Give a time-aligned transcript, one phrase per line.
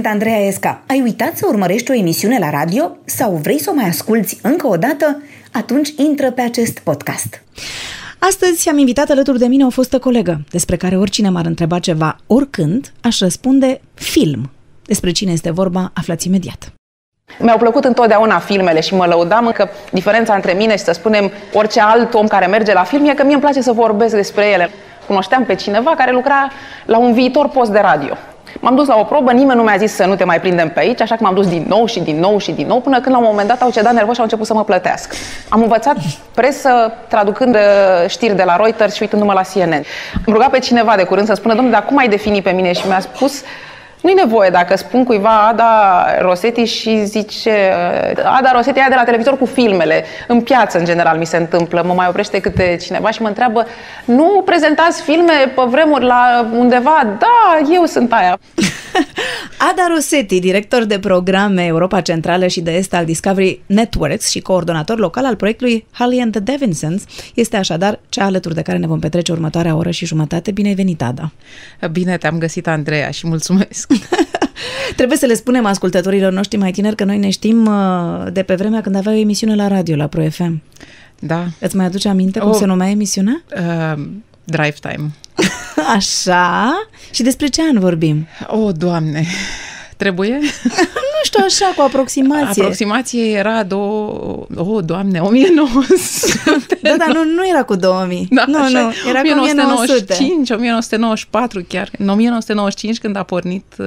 [0.00, 0.82] Sunt Andreea Esca.
[0.86, 4.66] Ai uitat să urmărești o emisiune la radio sau vrei să o mai asculți încă
[4.66, 5.22] o dată?
[5.52, 7.42] Atunci intră pe acest podcast.
[8.18, 12.16] Astăzi am invitat alături de mine o fostă colegă, despre care oricine m-ar întreba ceva,
[12.26, 14.50] oricând, aș răspunde film.
[14.84, 16.72] Despre cine este vorba, aflați imediat.
[17.38, 21.80] Mi-au plăcut întotdeauna filmele și mă lăudam că diferența între mine și, să spunem, orice
[21.80, 24.70] alt om care merge la film e că mie îmi place să vorbesc despre ele.
[25.06, 26.50] Cunoșteam pe cineva care lucra
[26.84, 28.16] la un viitor post de radio.
[28.60, 30.80] M-am dus la o probă, nimeni nu mi-a zis să nu te mai prindem pe
[30.80, 33.14] aici, așa că m-am dus din nou și din nou și din nou, până când
[33.14, 35.14] la un moment dat au cedat nervos și au început să mă plătească.
[35.48, 35.96] Am învățat
[36.34, 37.60] presă traducând uh,
[38.08, 39.84] știri de la Reuters și uitându-mă la CNN.
[40.26, 42.72] Am rugat pe cineva de curând să spună, domnule, dar cum ai defini pe mine?
[42.72, 43.42] Și mi-a spus,
[44.02, 47.72] nu-i nevoie dacă spun cuiva Ada Rosetti și zice
[48.24, 50.04] Ada Rosetti aia de la televizor cu filmele.
[50.28, 51.82] În piață, în general, mi se întâmplă.
[51.86, 53.66] Mă mai oprește câte cineva și mă întreabă
[54.04, 57.16] Nu prezentați filme pe vremuri la undeva?
[57.18, 58.38] Da, eu sunt aia.
[59.70, 64.98] Ada Rosetti, director de programe Europa Centrală și de Est al Discovery Networks și coordonator
[64.98, 68.98] local al proiectului Holly and the Davinsons, este așadar cea alături de care ne vom
[68.98, 70.50] petrece următoarea oră și jumătate.
[70.50, 71.32] Bine ai venit, Ada!
[71.92, 73.92] Bine te-am găsit, Andreea, și mulțumesc!
[74.96, 78.54] Trebuie să le spunem ascultătorilor noștri mai tineri că noi ne știm uh, de pe
[78.54, 80.62] vremea când avea o emisiune la radio, la Pro FM.
[81.18, 81.46] Da.
[81.58, 83.42] Îți mai aduce aminte cum oh, se numea emisiunea?
[83.56, 84.02] Uh,
[84.50, 85.10] drive Time.
[85.96, 86.72] Așa?
[87.10, 88.26] Și despre ce an vorbim?
[88.46, 89.26] O, oh, Doamne!
[90.00, 90.38] Trebuie?
[91.14, 92.62] nu știu, așa, cu aproximație.
[92.62, 94.46] Aproximație era două...
[94.56, 96.78] Oh, Doamne, 1900.
[96.82, 98.26] da, dar nu, nu era cu 2000.
[98.30, 101.90] Da, nu, așa, nu, era 1995, 1994 chiar.
[101.98, 103.86] În 1995, când a pornit uh,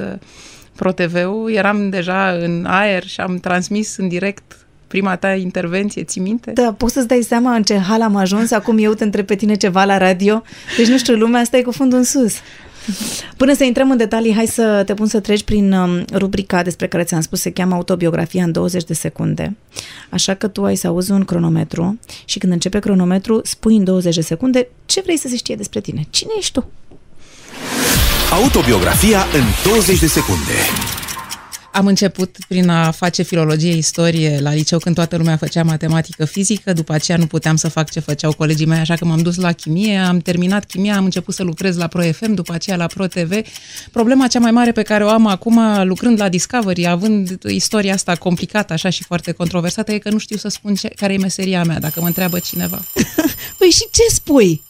[0.76, 6.52] ProTV-ul, eram deja în aer și am transmis în direct prima ta intervenție, ții minte?
[6.52, 9.36] Da, poți să-ți dai seama în ce hal am ajuns, acum eu te întreb pe
[9.36, 10.44] tine ceva la radio,
[10.78, 12.34] deci nu știu, lumea asta e cu fundul în sus.
[13.38, 16.88] Până să intrăm în detalii, hai să te pun să treci prin um, rubrica despre
[16.88, 19.56] care ți-am spus, se cheamă Autobiografia în 20 de secunde.
[20.10, 24.16] Așa că tu ai să auzi un cronometru și când începe cronometru, spui în 20
[24.16, 26.08] de secunde ce vrei să se știe despre tine.
[26.10, 26.70] Cine ești tu?
[28.32, 31.03] Autobiografia în 20 de secunde.
[31.74, 36.74] Am început prin a face filologie, istorie la liceu când toată lumea făcea matematică, fizică,
[36.74, 39.52] după aceea nu puteam să fac ce făceau colegii mei, așa că m-am dus la
[39.52, 43.42] chimie, am terminat chimia, am început să lucrez la ProFM, după aceea la ProTV.
[43.92, 48.16] Problema cea mai mare pe care o am acum lucrând la Discovery, având istoria asta
[48.16, 51.64] complicată așa și foarte controversată, e că nu știu să spun ce, care e meseria
[51.64, 52.82] mea, dacă mă întreabă cineva.
[53.58, 54.62] păi și ce spui?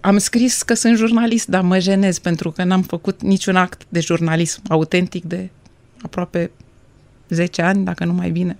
[0.00, 4.00] Am scris că sunt jurnalist, dar mă jenez pentru că n-am făcut niciun act de
[4.00, 5.50] jurnalism autentic de
[6.02, 6.50] aproape
[7.28, 8.58] 10 ani, dacă nu mai bine.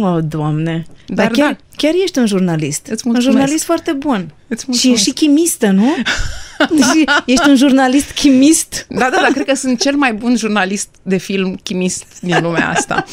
[0.00, 0.86] O, oh, Doamne!
[1.06, 1.58] Dar, dar chiar, da.
[1.76, 2.86] chiar ești un jurnalist.
[2.86, 4.34] Îți un jurnalist foarte bun.
[4.72, 5.94] Și ești și chimistă, nu?
[7.26, 8.86] ești un jurnalist chimist.
[8.88, 12.70] Da, da, da, cred că sunt cel mai bun jurnalist de film chimist din lumea
[12.70, 13.04] asta.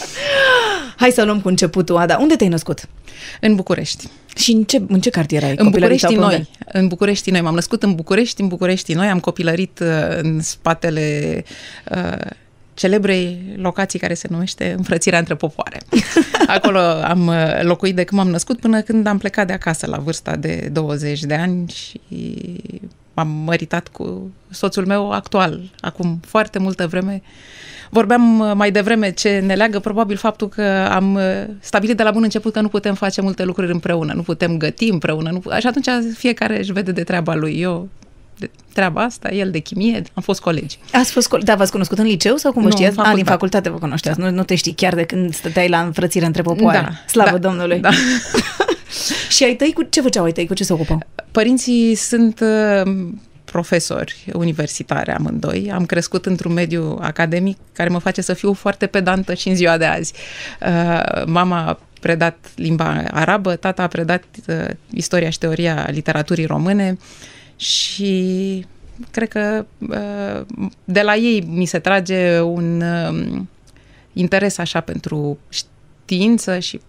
[0.97, 2.17] Hai să luăm cu începutul, Ada.
[2.17, 2.87] Unde te-ai născut?
[3.41, 4.07] În București.
[4.35, 5.55] Și în ce, în ce cartier ai?
[5.57, 6.49] În București noi.
[6.65, 7.41] În București noi.
[7.41, 9.07] M-am născut în București, în București noi.
[9.07, 11.43] Am copilărit uh, în spatele
[11.91, 12.31] uh,
[12.73, 15.77] celebrei locații care se numește Înfrățirea între popoare.
[16.47, 19.97] Acolo am uh, locuit de când m-am născut până când am plecat de acasă la
[19.97, 22.01] vârsta de 20 de ani și
[23.13, 25.59] m-am măritat cu soțul meu actual.
[25.79, 27.21] Acum foarte multă vreme
[27.93, 31.21] Vorbeam uh, mai devreme ce ne leagă probabil faptul că am uh,
[31.59, 34.89] stabilit de la bun început că nu putem face multe lucruri împreună, nu putem găti
[34.89, 35.29] împreună.
[35.29, 35.87] Nu, și atunci
[36.17, 37.59] fiecare își vede de treaba lui.
[37.59, 37.89] Eu
[38.37, 40.77] de treaba asta, el de chimie, am fost colegi.
[40.91, 42.99] Ați fost colegi, da, v-ați cunoscut în liceu sau cum vă știați?
[42.99, 44.25] A, din facultate vă cunoșteați, da.
[44.25, 46.79] nu, nu te știi chiar de când stăteai la înfrățire între popoare.
[46.81, 47.79] Da, Slavă da, Domnului!
[47.79, 47.89] Da.
[49.29, 50.99] și ai tăi, cu ce făceau ai tăi, cu ce se ocupau?
[51.31, 52.91] Părinții sunt uh,
[53.45, 55.71] profesori universitari amândoi.
[55.73, 59.77] Am crescut într-un mediu academic care mă face să fiu foarte pedantă și în ziua
[59.77, 60.13] de azi.
[60.61, 66.97] Uh, mama a predat limba arabă, tata a predat uh, istoria și teoria literaturii române
[67.55, 68.65] și
[69.11, 73.49] cred că uh, de la ei mi se trage un um,
[74.13, 76.79] interes așa pentru știință și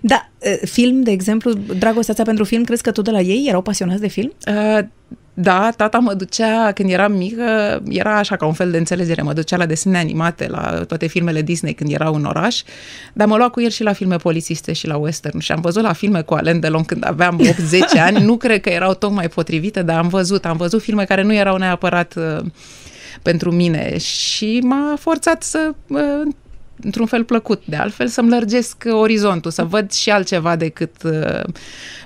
[0.00, 0.28] da,
[0.64, 4.08] film, de exemplu, dragostea pentru film, crezi că tot de la ei erau pasionați de
[4.08, 4.32] film?
[4.46, 4.78] Uh,
[5.40, 9.32] da, tata mă ducea, când eram mică, era așa ca un fel de înțelegere, mă
[9.32, 12.62] ducea la desene animate, la toate filmele Disney când erau în oraș,
[13.12, 15.38] dar mă lua cu el și la filme polițiste și la western.
[15.38, 17.40] Și am văzut la filme cu Alain Delon când aveam
[17.96, 21.22] 8-10 ani, nu cred că erau tocmai potrivite, dar am văzut, am văzut filme care
[21.22, 22.44] nu erau neapărat uh,
[23.22, 23.98] pentru mine.
[23.98, 26.34] Și m-a forțat să uh,
[26.82, 31.42] într-un fel plăcut, de altfel, să-mi lărgesc orizontul, să văd și altceva decât uh,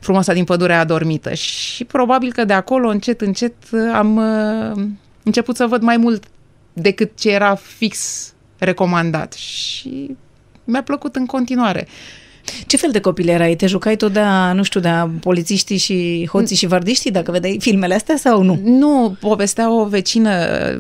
[0.01, 1.35] frumoasa din pădurea adormită.
[1.35, 3.55] Și probabil că de acolo, încet, încet,
[3.93, 4.85] am uh,
[5.23, 6.25] început să văd mai mult
[6.73, 8.27] decât ce era fix
[8.59, 9.33] recomandat.
[9.33, 10.17] Și
[10.65, 11.87] mi-a plăcut în continuare.
[12.67, 13.55] Ce fel de copil erai?
[13.57, 14.21] Te jucai tot de,
[14.55, 14.89] nu știu, de
[15.21, 18.61] polițiștii și hoții și vardiștii, dacă vedeai filmele astea sau nu?
[18.65, 20.31] Nu, povestea o vecină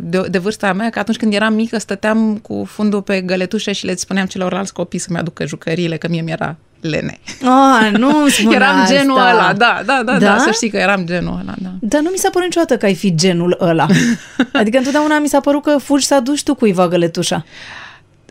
[0.00, 3.84] de, de vârsta mea că atunci când eram mică stăteam cu fundul pe găletușă și
[3.86, 7.18] le spuneam celorlalți copii să-mi aducă jucăriile, că mie mi-era lene.
[7.42, 8.94] Ah, nu spune Eram asta.
[8.94, 10.38] genul ăla, da, da, da, da, Da?
[10.38, 11.70] să știi că eram genul ăla, da.
[11.80, 13.86] Dar nu mi s-a părut niciodată că ai fi genul ăla.
[14.52, 17.44] Adică întotdeauna mi s-a părut că fugi să aduci tu cuiva găletușa.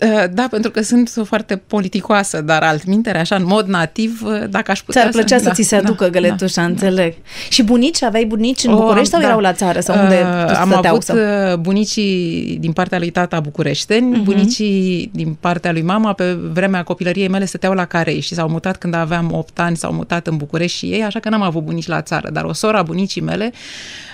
[0.04, 4.72] Uh, Da, pentru că sunt foarte politicoasă, dar altmintere, așa, în mod nativ, uh, dacă
[4.72, 7.14] aș putea Ți-ar plăcea să, da, ți se aducă da, găletușa, înțeleg.
[7.50, 8.04] Și bunici?
[8.04, 9.26] Aveai bunici în O, București sau da.
[9.28, 9.80] erau la țară?
[9.80, 10.92] Sau unde Uh, Am stăteau?
[10.94, 11.16] avut sau?
[11.18, 14.22] uh, bunicii din partea lui tata bucureșteni, Mhm.
[14.22, 14.24] uh-huh.
[14.26, 18.78] bunicii din partea lui mama pe vremea copilăriei mele stăteau la Carei și s-au mutat
[18.78, 21.88] când aveam 8 ani, s-au mutat în București și ei, așa că n-am avut bunici
[21.88, 23.52] la țară, dar o sora a bunicii mele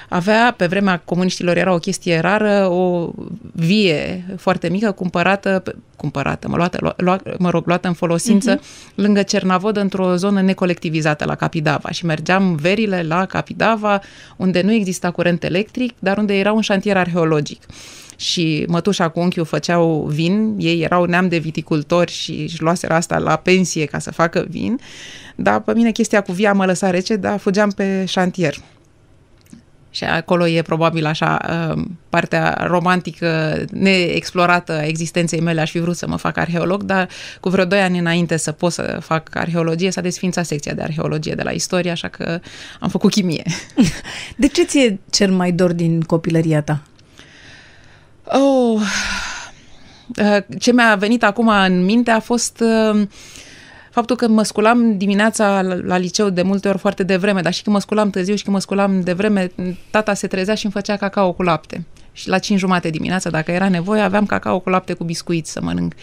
[0.09, 3.11] avea, pe vremea comuniștilor era o chestie rară, o
[3.53, 8.57] vie foarte mică cumpărată, pe- cumpărată, mă, luată, lua, lua, mă rog, luată în folosință
[8.57, 8.95] uh-huh.
[8.95, 14.01] lângă Cernavod într-o zonă necolectivizată la Capidava și mergeam verile la Capidava
[14.35, 17.61] unde nu exista curent electric, dar unde era un șantier arheologic
[18.17, 23.17] și mătușa cu unchiul făceau vin, ei erau neam de viticultori și își luaseră asta
[23.17, 24.79] la pensie ca să facă vin,
[25.35, 28.55] dar pe mine chestia cu via mă lăsa rece, dar fugeam pe șantier.
[29.97, 31.39] Și acolo e probabil așa
[31.73, 35.61] um, partea romantică neexplorată a existenței mele.
[35.61, 37.09] Aș fi vrut să mă fac arheolog, dar
[37.39, 41.33] cu vreo doi ani înainte să pot să fac arheologie, s-a desfințat secția de arheologie
[41.33, 42.39] de la istorie, așa că
[42.79, 43.43] am făcut chimie.
[44.35, 46.81] De ce ți-e cel mai dor din copilăria ta?
[48.23, 48.81] Oh,
[50.21, 53.07] uh, ce mi-a venit acum în minte a fost uh,
[53.97, 57.63] faptul că mă sculam dimineața la, la liceu de multe ori foarte devreme, dar și
[57.63, 59.51] că mă sculam târziu și că mă sculam devreme,
[59.89, 61.85] tata se trezea și îmi făcea cacao cu lapte.
[62.11, 65.61] Și la 5 jumate dimineața, dacă era nevoie, aveam cacao cu lapte cu biscuiți să
[65.61, 65.93] mănânc.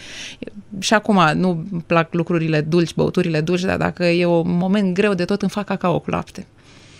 [0.79, 5.13] Și acum nu îmi plac lucrurile dulci, băuturile dulci, dar dacă e un moment greu
[5.13, 6.45] de tot, îmi fac cacao cu lapte.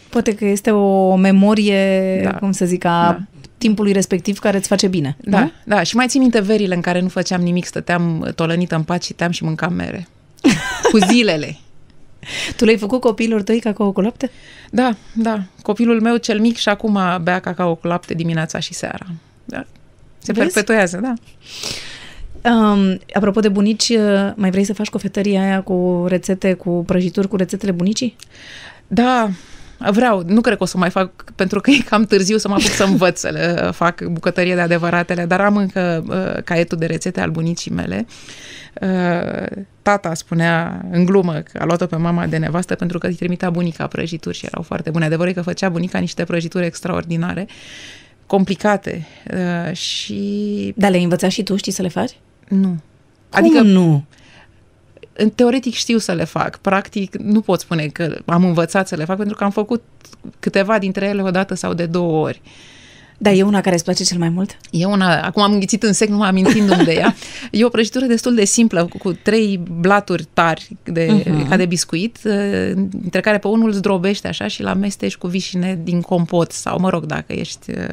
[0.09, 2.33] Poate că este o memorie, Da.
[2.33, 3.19] cum să zic, a Da.
[3.57, 5.17] timpului respectiv care îți face bine.
[5.21, 5.51] Da, nu?
[5.65, 5.83] da.
[5.83, 9.31] Și mai țin minte verile în care nu făceam nimic, stăteam tolănită în pat, citeam
[9.31, 10.07] și mâncam mere.
[10.91, 11.57] Cu zilele.
[12.55, 14.31] Tu le-ai făcut copiilor tăi cacao cu lapte?
[14.71, 15.43] Da, da.
[15.61, 19.05] Copilul meu cel mic și acum bea cacao cu lapte dimineața și seara.
[19.45, 19.65] Da.
[20.17, 20.53] Se Vezi?
[20.53, 21.13] perpetuează, da.
[22.49, 27.27] Um, apropo de bunici, uh, mai vrei să faci cofetăria aia cu rețete, cu prăjituri,
[27.27, 28.15] cu rețetele bunicii?
[28.87, 29.29] Da,
[29.91, 30.23] vreau.
[30.27, 32.69] Nu cred că o să mai fac, pentru că e cam târziu să mă apuc
[32.69, 37.21] să învăț să le fac bucătărie de adevăratele, dar am încă uh, caietul de rețete
[37.21, 38.05] al bunicii mele.
[38.81, 43.13] Uh, tata spunea în glumă că a luat-o pe mama de nevastă pentru că îi
[43.13, 45.05] trimitea bunica prăjituri și erau foarte bune.
[45.05, 47.47] Adevărul e că făcea bunica niște prăjituri extraordinare,
[48.25, 52.17] complicate uh, și Dar le-ai învățat și tu, știi să le faci?
[52.47, 52.67] nu.
[52.67, 52.79] Cum
[53.29, 54.03] Adică nu?
[55.13, 59.05] în teoretic știu să le fac, practic nu pot spune că am învățat să le
[59.05, 59.83] fac pentru că am făcut
[60.39, 62.41] câteva dintre ele odată sau de două ori.
[63.17, 64.57] Dar e una care îți place cel mai mult?
[64.71, 67.15] E una, acum am înghițit în sec, nu mă amintindu-mi de ea.
[67.51, 71.49] E o prăjitură destul de simplă, cu, cu trei blaturi tari, de, uh-huh.
[71.49, 75.79] ca de biscuit, eh, dintre care pe unul zdrobești așa și la amesteci cu vișine
[75.83, 77.87] din compot sau, mă rog, dacă ești eh,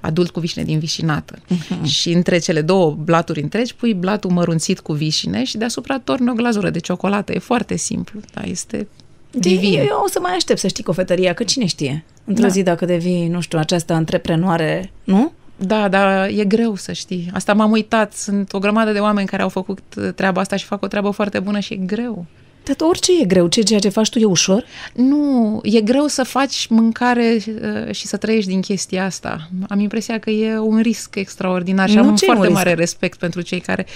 [0.00, 1.38] adult cu vișine din vișinată.
[1.38, 1.84] Uh-huh.
[1.84, 6.32] Și între cele două blaturi întregi pui blatul mărunțit cu vișine și deasupra torni o
[6.32, 7.32] glazură de ciocolată.
[7.32, 8.88] E foarte simplu, da, este
[9.32, 9.78] divin.
[9.78, 12.04] Eu o să mai aștept să știi cofetăria, că cine știe?
[12.24, 12.48] Într-o Da.
[12.48, 15.32] zi dacă devii, nu știu, această antreprenoare, nu?
[15.56, 17.30] Da, dar e greu să știi.
[17.34, 18.12] Asta m-am uitat.
[18.12, 21.10] Sunt o grămadă de oameni care au făcut uh, treaba asta și fac o treabă
[21.10, 22.26] foarte bună și e greu.
[22.64, 24.64] Dar orice e greu, ce ceea ce faci tu e ușor?
[24.94, 29.48] Nu, e greu să faci mâncare uh, și să trăiești din chestia asta.
[29.68, 32.68] Am impresia că e un risc extraordinar și Nu, am ce e foarte un mare
[32.68, 32.80] risc?
[32.80, 33.86] respect pentru cei care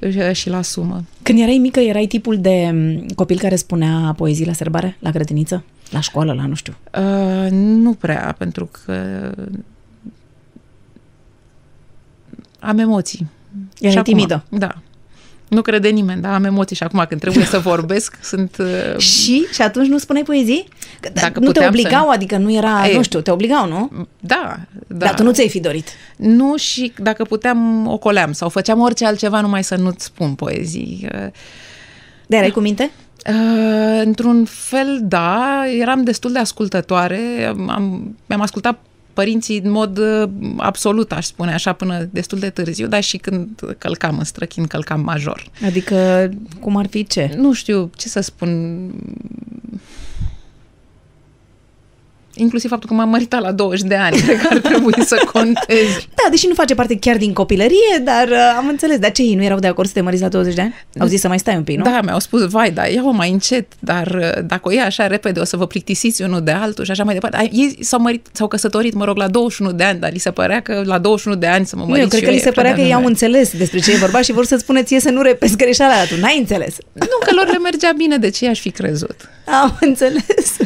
[0.00, 1.04] uh, și-l asumă.
[1.22, 5.64] Când erai mică, erai tipul de m, copil care spunea poezii la sărbare, la grădiniță,
[5.90, 6.76] la școală, la nu știu.
[6.98, 8.92] Uh, nu prea, pentru că
[12.60, 13.26] am emoții.
[13.80, 14.44] Erai Și acum- timidă.
[14.48, 14.78] Da.
[15.48, 18.56] Nu crede nimeni, dar am emoții și acum când trebuie să vorbesc, sunt...
[18.58, 19.46] uh, Și?
[19.52, 20.68] Și atunci nu spuneai poezii?
[21.00, 22.96] Că, Dacă nu te puteam obligau, să- adică nu era, Ei.
[22.96, 23.90] nu știu, te obligau, nu?
[24.20, 24.96] Da, da.
[25.06, 25.88] Dar tu nu ți-ai fi dorit.
[26.16, 31.08] Nu și dacă puteam, ocoleam sau făceam orice altceva numai să nu-ți spun poezii.
[31.14, 31.26] Uh,
[32.26, 32.90] Dar erai cu minte?
[33.28, 37.18] Uh, într-un fel, da, eram destul de ascultătoare,
[37.68, 38.78] am, mi-am ascultat
[39.18, 43.48] părinții în mod uh, absolut, aș spune așa, până destul de târziu, dar și când
[43.78, 45.44] călcam în străchin, călcam major.
[45.64, 46.28] Adică,
[46.60, 47.34] cum ar fi ce?
[47.36, 48.50] Nu știu ce să spun.
[52.38, 55.98] Inclusiv faptul că m-am măritat la 20 de ani, cred că ar trebui să conteze.
[56.14, 58.98] Da, deși nu face parte chiar din copilărie, dar uh, am înțeles.
[58.98, 60.74] Dar ce, ei nu erau de acord să te măriți la 20 de ani?
[60.98, 61.82] Au zis să mai stai un pic, nu?
[61.84, 65.40] Da, mi-au spus, vai, da, ia-o mai încet, dar uh, dacă o iei așa repede,
[65.40, 67.36] o să vă plictisiți unul de altul și așa mai departe.
[67.36, 70.30] Ai- Ei s-au, mărit, s-au căsătorit, mă rog, la 21 de ani, dar li se
[70.30, 72.36] părea că la 21 de ani să mă Nu, mărit eu cred și că li
[72.36, 73.28] e se părea prea că ei au devreme.
[73.28, 76.04] înțeles despre ce e vorba și vor să-ți spună ție să nu repezi greșeala aia.
[76.04, 76.76] Tu n-ai înțeles.
[76.92, 79.16] Nu, că lor le mergea bine, de ce i-aș fi crezut?
[79.62, 80.56] Am înțeles.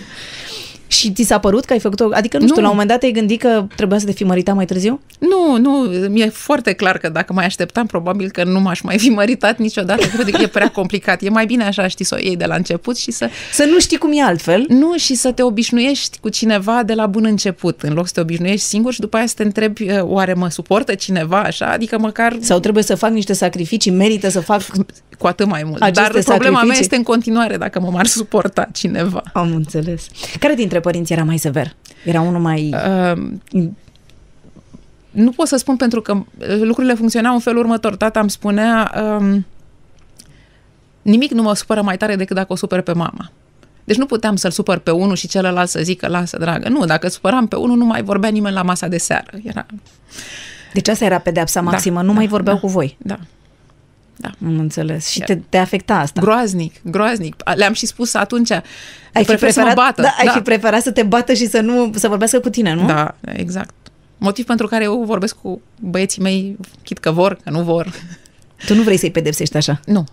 [0.93, 2.09] Și ți s-a părut că ai făcut-o?
[2.13, 2.49] Adică, nu, Nu.
[2.49, 5.01] știu, la un moment dat ai gândit că trebuia să te fi măritat mai târziu?
[5.19, 5.71] Nu, nu,
[6.09, 10.07] mi-e foarte clar că dacă mai așteptam, probabil că nu m-aș mai fi măritat niciodată.
[10.07, 11.23] Cred că e prea complicat.
[11.23, 13.29] E mai bine așa, știi, să o iei de la început și să...
[13.53, 14.65] Să nu știi cum e altfel.
[14.69, 18.21] Nu, și să te obișnuiești cu cineva de la bun început, în loc să te
[18.21, 21.67] obișnuiești singur și după aia să te întrebi, uh, oare mă suportă cineva așa?
[21.67, 24.63] Adică măcar Sau trebuie să fac niște sacrificii, merită să fac...
[25.19, 25.83] cu atât mai mult.
[25.83, 26.81] Aceste Dar problema mea sacrificii.
[26.83, 29.23] este în continuare dacă mă m-ar suporta cineva.
[29.33, 30.07] Am înțeles.
[30.39, 31.77] Care dintre părinți era mai sever?
[32.05, 32.75] Era unul mai...
[33.13, 33.23] Uh,
[35.11, 37.97] nu pot să spun pentru că uh, lucrurile funcționau în felul următor.
[37.97, 39.47] Tata îmi spunea um,
[41.03, 43.31] nimic nu mă supără mai tare decât dacă o supăr pe mama.
[43.85, 46.69] Deci nu puteam să-l supăr pe unul și celălalt să zică, lasă, dragă.
[46.69, 49.31] Nu, dacă supăram pe unul, nu mai vorbea nimeni la masa de seară.
[49.43, 49.67] Era,
[50.73, 52.61] Deci asta era pedeapsa maximă, nu da, mai vorbeau da.
[52.61, 52.97] cu voi.
[52.99, 53.19] da,
[54.17, 54.31] da.
[54.45, 55.09] Am înțeles.
[55.09, 56.21] Și te, te afecta asta.
[56.21, 57.37] Groaznic, groaznic.
[57.55, 58.63] Le-am și spus atunci, ai
[59.13, 60.03] ai prefer să mă bată.
[60.03, 62.87] Da, ai fi preferat să te bată și să nu să vorbească cu tine, nu?
[62.87, 63.75] Da, exact.
[64.19, 67.93] Motiv pentru care eu vorbesc cu băieții mei, chit că vor, că nu vor.
[68.67, 69.81] Tu nu vrei să-i pedepsești așa.
[69.87, 70.05] Nu.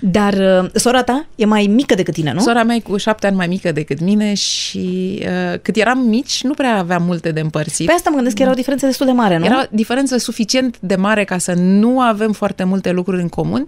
[0.00, 2.40] Dar uh, sora ta e mai mică decât tine, nu?
[2.40, 6.42] Sora mea e cu șapte ani mai mică decât mine și uh, cât eram mici,
[6.42, 7.86] nu prea aveam multe de împărțit.
[7.86, 9.44] Pe asta mă gândesc că era o diferență destul de mare, nu?
[9.44, 13.66] Era o diferență suficient de mare ca să nu avem foarte multe lucruri în comun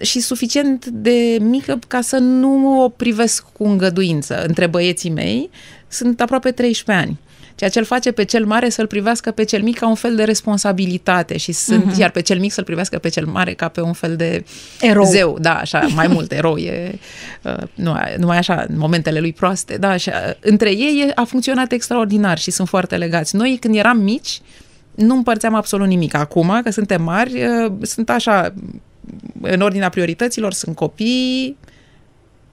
[0.00, 4.44] și suficient de mică ca să nu o privesc cu îngăduință.
[4.46, 5.50] Între băieții mei
[5.88, 7.18] sunt aproape 13 ani.
[7.62, 10.16] Ceea ce îl face pe cel mare să-l privească pe cel mic ca un fel
[10.16, 11.98] de responsabilitate și sunt, uh-huh.
[11.98, 14.44] iar pe cel mic să-l privească pe cel mare ca pe un fel de
[14.80, 15.04] Erou.
[15.04, 16.98] zeu, da, așa, mai mult erou e,
[17.42, 20.36] uh, nu, numai așa, în momentele lui proaste, da, așa.
[20.40, 23.36] Între ei e- a funcționat extraordinar și sunt foarte legați.
[23.36, 24.40] Noi, când eram mici,
[24.94, 26.14] nu împărțeam absolut nimic.
[26.14, 28.54] Acum, că suntem mari, uh, sunt așa,
[29.40, 31.56] în ordinea priorităților, sunt copii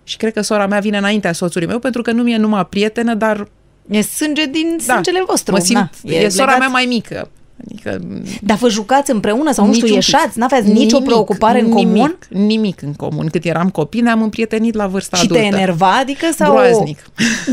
[0.04, 3.14] și cred că sora mea vine înaintea soțului meu pentru că nu mi-e numai prietenă,
[3.14, 3.48] dar
[3.90, 5.54] E sânge din da, sângele vostru.
[5.54, 6.60] mă simt, Na, e, sora legat.
[6.60, 7.30] mea mai mică.
[7.66, 8.00] Adică
[8.42, 10.10] Dar vă jucați împreună sau nu știu, Niciun pic.
[10.12, 10.38] ieșați?
[10.40, 12.18] N-aveați nicio Nimic, preocupare în nimic, comun?
[12.30, 13.28] Nimic în comun.
[13.28, 15.42] Cât eram copii, ne-am împrietenit la vârsta Și adultă.
[15.42, 16.26] te enerva, adică?
[16.36, 16.52] Sau...
[16.52, 17.00] Groaznic.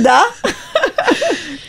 [0.02, 0.21] Da?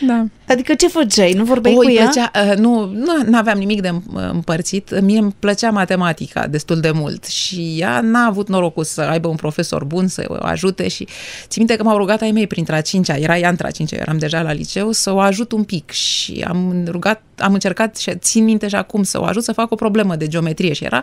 [0.06, 0.24] Da.
[0.48, 1.32] Adică ce făceai?
[1.32, 2.02] Nu vorbeai O, cu îi ea?
[2.02, 2.84] plăcea, uh, nu,
[3.26, 5.00] nu aveam nimic de îm- împărțit.
[5.00, 9.36] Mie îmi plăcea matematica destul de mult și ea n-a avut norocul să aibă un
[9.36, 11.04] profesor bun să o ajute și
[11.42, 13.96] țin minte că m-au rugat ai mei printre a cincea, era ea între a cincea,
[13.96, 17.96] eu eram deja la liceu, să o ajut un pic și am rugat, am încercat
[17.96, 20.84] și țin minte și acum să o ajut să fac o problemă de geometrie și
[20.84, 21.02] era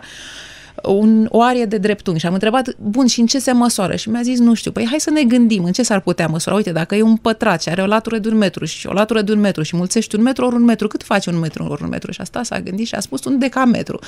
[0.82, 3.96] un, o arie de dreptunghi și am întrebat, bun, și în ce se măsoară?
[3.96, 6.54] Și mi-a zis, nu știu, păi hai să ne gândim în ce s-ar putea măsura.
[6.54, 9.22] Uite, dacă e un pătrat și are o latură de un metru și o latură
[9.22, 11.82] de un metru și mulțești un metru ori un metru, cât face un metru ori
[11.82, 12.12] un metru?
[12.12, 13.98] Și asta s-a gândit și a spus un decametru.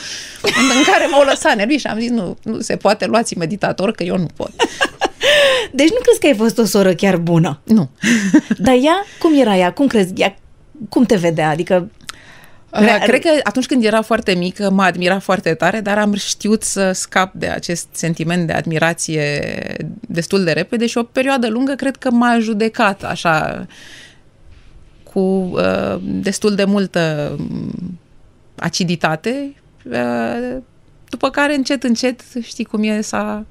[0.43, 3.93] în, în care m-au lăsat nervii și am zis, nu, nu se poate, luați meditator,
[3.93, 4.51] că eu nu pot.
[5.73, 7.61] Deci nu crezi că ai fost o soră chiar bună.
[7.65, 7.91] Nu.
[8.59, 9.73] Dar ea, cum era ea?
[9.73, 10.13] Cum crezi?
[10.17, 10.37] Ea,
[10.89, 11.49] cum te vedea?
[11.49, 11.91] Adică
[12.71, 16.63] Rea, Cred că atunci când era foarte mică, m-a admirat foarte tare, dar am știut
[16.63, 21.97] să scap de acest sentiment de admirație destul de repede și o perioadă lungă cred
[21.97, 23.67] că m-a judecat așa
[25.13, 27.99] cu uh, destul de multă um,
[28.57, 30.57] aciditate, uh,
[31.09, 33.47] după care încet, încet, știi cum e, s-a,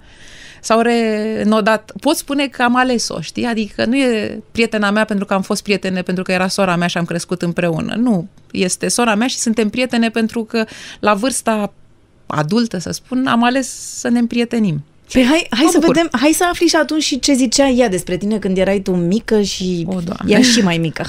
[0.61, 1.91] s-au renodat.
[1.99, 3.45] Pot spune că am ales-o, știi?
[3.45, 6.87] Adică nu e prietena mea pentru că am fost prietene, pentru că era sora mea
[6.87, 7.95] și am crescut împreună.
[7.95, 10.65] Nu, este sora mea și suntem prietene pentru că
[10.99, 11.73] la vârsta
[12.25, 14.83] adultă, să spun, am ales să ne împrietenim.
[15.11, 15.95] Păi hai, hai Mă să bucur.
[15.95, 18.91] vedem, hai să afli și atunci și ce zicea ea despre tine când erai tu
[18.95, 20.33] mică și O, Doamne.
[20.33, 21.05] ea și mai mică.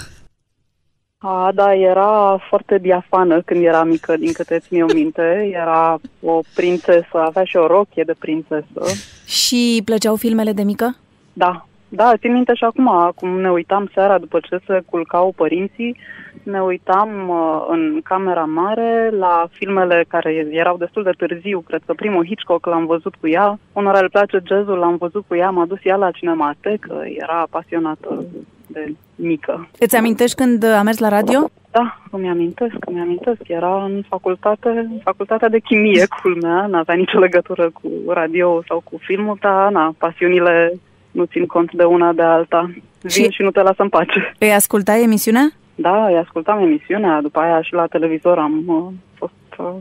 [1.21, 5.51] A, da, era foarte diafană când era mică, din câte țin eu minte.
[5.53, 8.81] Era o prințesă, avea și o rochie de prințesă.
[9.27, 10.97] Și plăceau filmele de mică?
[11.33, 15.97] Da, da, țin minte și acum, cum ne uitam seara după ce se culcau părinții,
[16.43, 21.61] ne uitam uh, în camera mare la filmele care erau destul de târziu.
[21.61, 23.59] Cred că primul Hitchcock l-am văzut cu ea.
[23.73, 28.25] Unora le place jazzul, l-am văzut cu ea, m-a dus ea la cinematecă, era pasionată
[28.67, 29.69] de mică.
[29.79, 31.51] Îți amintești când a mers la radio?
[31.71, 33.41] Da, îmi amintesc, îmi amintesc.
[33.47, 38.99] Era în facultate, în facultatea de chimie, culmea, n-avea nicio legătură cu radio sau cu
[39.03, 40.73] filmul, dar, na, pasiunile
[41.11, 42.71] nu țin cont de una de alta.
[43.01, 44.35] Vin Și- și, și nu te lasă în pace.
[44.39, 45.51] Îi ascultai emisiunea?
[45.75, 49.75] Da, îi ascultam emisiunea, după aia și la televizor am uh, fost uh,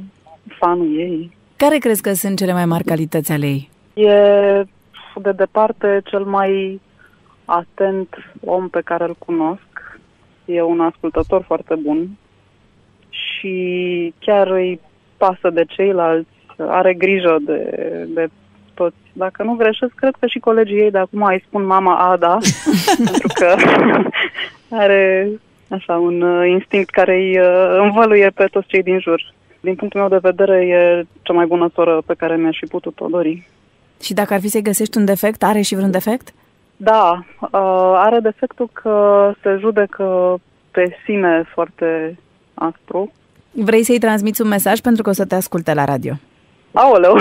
[0.60, 1.32] fanul ei.
[1.56, 3.70] Care crezi că sunt cele mai mari calități ale ei?
[3.94, 4.12] E
[5.22, 6.80] de departe cel mai
[7.48, 10.00] atent om pe care îl cunosc.
[10.46, 12.08] E un ascultător foarte bun
[13.10, 14.80] și chiar îi
[15.18, 17.60] pasă de ceilalți, are grijă de,
[18.08, 18.28] de
[18.74, 18.96] toți.
[19.14, 22.38] Dacă nu greșesc, cred că și colegii ei de acum îi spun mama Ada,
[23.06, 23.56] pentru că
[24.70, 25.30] are
[25.70, 29.34] așa un uh, instinct care îi uh, învăluie pe toți cei din jur.
[29.60, 33.08] Din punctul meu de vedere, e cea mai bună soră pe care mi-aș fi putut-o
[33.10, 33.48] dori.
[34.02, 36.34] Și dacă ar fi să-i găsești un defect, are și vreun defect?
[36.78, 37.50] Da, uh,
[37.96, 40.38] are defectul că se judecă
[40.72, 42.18] pe sine foarte
[42.54, 43.12] aspru.
[43.52, 46.14] Vrei să-i transmiți un mesaj pentru că o să te asculte la radio.
[46.72, 47.16] Aoleu!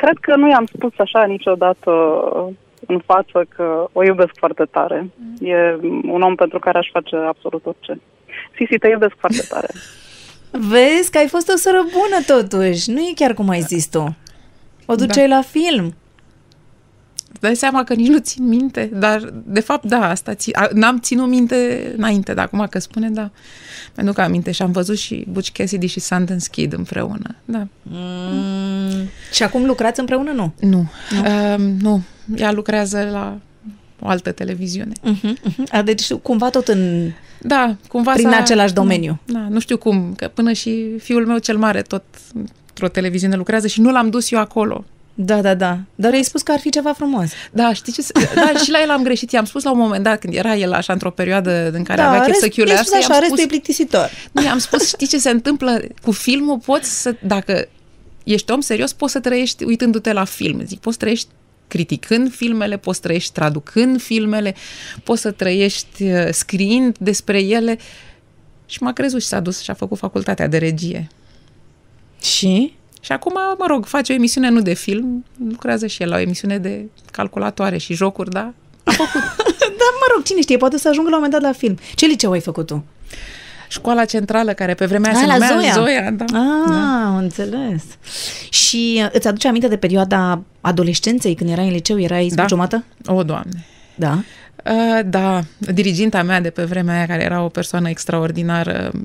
[0.00, 1.90] Cred că nu i-am spus așa niciodată
[2.86, 5.10] în față că o iubesc foarte tare.
[5.40, 8.00] E un om pentru care aș face absolut orice.
[8.56, 9.68] Sisi, te iubesc foarte tare.
[10.70, 12.90] Vezi că ai fost o soră bună totuși.
[12.90, 14.16] Nu e chiar cum ai zis tu.
[14.86, 15.94] O duceai la film.
[17.36, 20.68] Îți dai seama că nici nu țin minte, dar de fapt da, asta ți, a,
[20.72, 23.30] n-am ținut minte înainte, dar acum că spune da.
[23.94, 27.34] Pentru că aminte și am văzut și Butch Cassidy și Sundance Kid împreună.
[27.44, 27.66] Da.
[27.82, 29.08] Mm.
[29.32, 30.52] Și acum lucrați împreună, nu?
[30.60, 30.90] Nu.
[31.10, 31.20] Nu.
[31.20, 32.02] Uh, nu.
[32.36, 33.38] Ea lucrează la
[34.00, 34.92] o altă televiziune.
[34.92, 35.70] Uh-huh, uh-huh.
[35.70, 37.10] A, deci cumva tot în...
[37.40, 39.20] Da, cumva Prin s-a- același domeniu.
[39.24, 43.66] Da, nu știu cum, că până și fiul meu cel mare tot într-o televiziune lucrează
[43.66, 44.84] și nu l-am dus eu acolo.
[45.18, 45.78] Da, da, da.
[45.94, 47.30] Dar i-ai spus că ar fi ceva frumos.
[47.52, 48.02] Da, știi ce?
[48.02, 49.30] se- Da, și la el am greșit.
[49.30, 52.08] I-am spus la un moment dat, când era el așa într-o perioadă în care da,
[52.08, 54.10] avea chef rest- să i-ai chiulească, spus așa, i-am restul spus, e plictisitor.
[54.32, 56.58] nu, i-am spus, știi ce se întâmplă cu filmul?
[56.58, 57.68] Poți să, dacă
[58.24, 60.64] ești om serios, poți să trăiești uitându-te la film.
[60.66, 61.28] Zic, poți să trăiești
[61.68, 64.54] criticând filmele, poți să trăiești traducând filmele,
[65.04, 67.78] poți să trăiești uh, scriind despre ele.
[68.66, 71.08] Și m-a crezut și s-a dus și a făcut facultatea de regie.
[72.20, 72.74] Și?
[73.06, 76.18] Și acum, mă rog, face o emisiune nu de film, lucrează și el la o
[76.18, 78.52] emisiune de calculatoare și jocuri, da?
[78.84, 79.20] A făcut
[79.80, 81.78] da, mă rog, cine știe, poate să ajungă la un moment dat la film.
[81.94, 82.84] Ce liceu ai făcut tu?
[83.68, 85.72] școala centrală, care pe vremea aia Ah, se la numea Zoia.
[85.72, 86.24] Zoia da.
[86.24, 87.06] Ah, da.
[87.06, 87.82] am înțeles.
[88.50, 92.42] Și uh, îți aduce aminte de perioada adolescenței, când erai în liceu, erai Da.
[92.42, 92.84] zbuciumată?
[93.06, 93.66] O, Doamne!
[93.94, 94.18] Da.
[94.64, 99.00] Uh, da, diriginta mea de pe vremea aia, care era o persoană extraordinară, uh,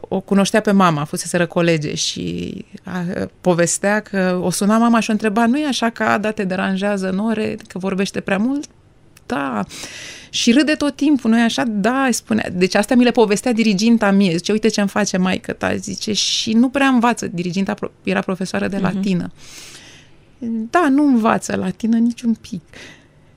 [0.00, 2.54] o cunoștea pe mama, fuseseră colege și
[2.86, 6.44] uh, povestea că o suna mama și o întreba, nu e așa că Ada te
[6.44, 8.64] deranjează în ore, că vorbește prea mult?
[9.26, 9.64] Da.
[10.30, 11.64] Și râde tot timpul, nu e așa?
[11.66, 12.50] Da, îi spunea.
[12.52, 14.36] Deci asta mi le povestea diriginta mie.
[14.36, 17.26] Zice, uite ce îmi face maică ta, zice, și nu prea învață.
[17.26, 19.32] Diriginta pro- era profesoară de latină.
[20.70, 22.62] Da, nu învață latină niciun pic.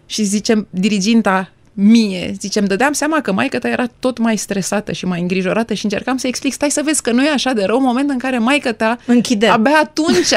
[0.06, 5.06] Și zicem, diriginta mie, zicem, dădeam seama că maica ta era tot mai stresată și
[5.06, 7.78] mai îngrijorată și încercam să explic, stai să vezi că nu e așa de rău,
[7.78, 9.48] în moment în care maica ta Închide.
[9.48, 10.34] abia atunci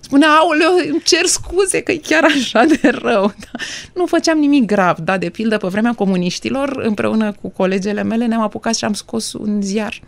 [0.00, 3.26] spunea, aoleu, îmi cer scuze că e chiar așa de rău.
[3.38, 3.58] Da.
[3.94, 8.40] Nu făceam nimic grav, da, de pildă, pe vremea comuniștilor, împreună cu colegele mele, ne-am
[8.42, 10.00] apucat și am scos un ziar.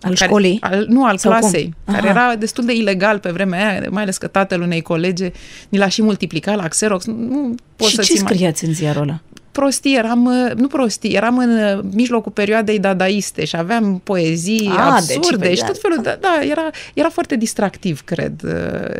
[0.00, 0.58] Al care- școlii?
[0.60, 1.40] Al, nu, al Sau cum?
[1.40, 2.20] clasei, care Aha.
[2.24, 5.32] era destul de ilegal pe vremea aia, mai ales că tatăl unei colege
[5.68, 7.04] ni l-a și multiplicat la Xerox.
[7.04, 8.32] Nu poți și să ce ți mai...
[8.32, 9.20] scriați în ziarul ăla?
[9.56, 14.78] Prostii, eram, uh, nu prostii, eram în uh, mijlocul perioadei dadaiste și aveam poezii Ah,
[14.90, 16.18] absurde deci, și tot felul de...
[16.20, 18.52] Da, era, era foarte distractiv, cred, uh,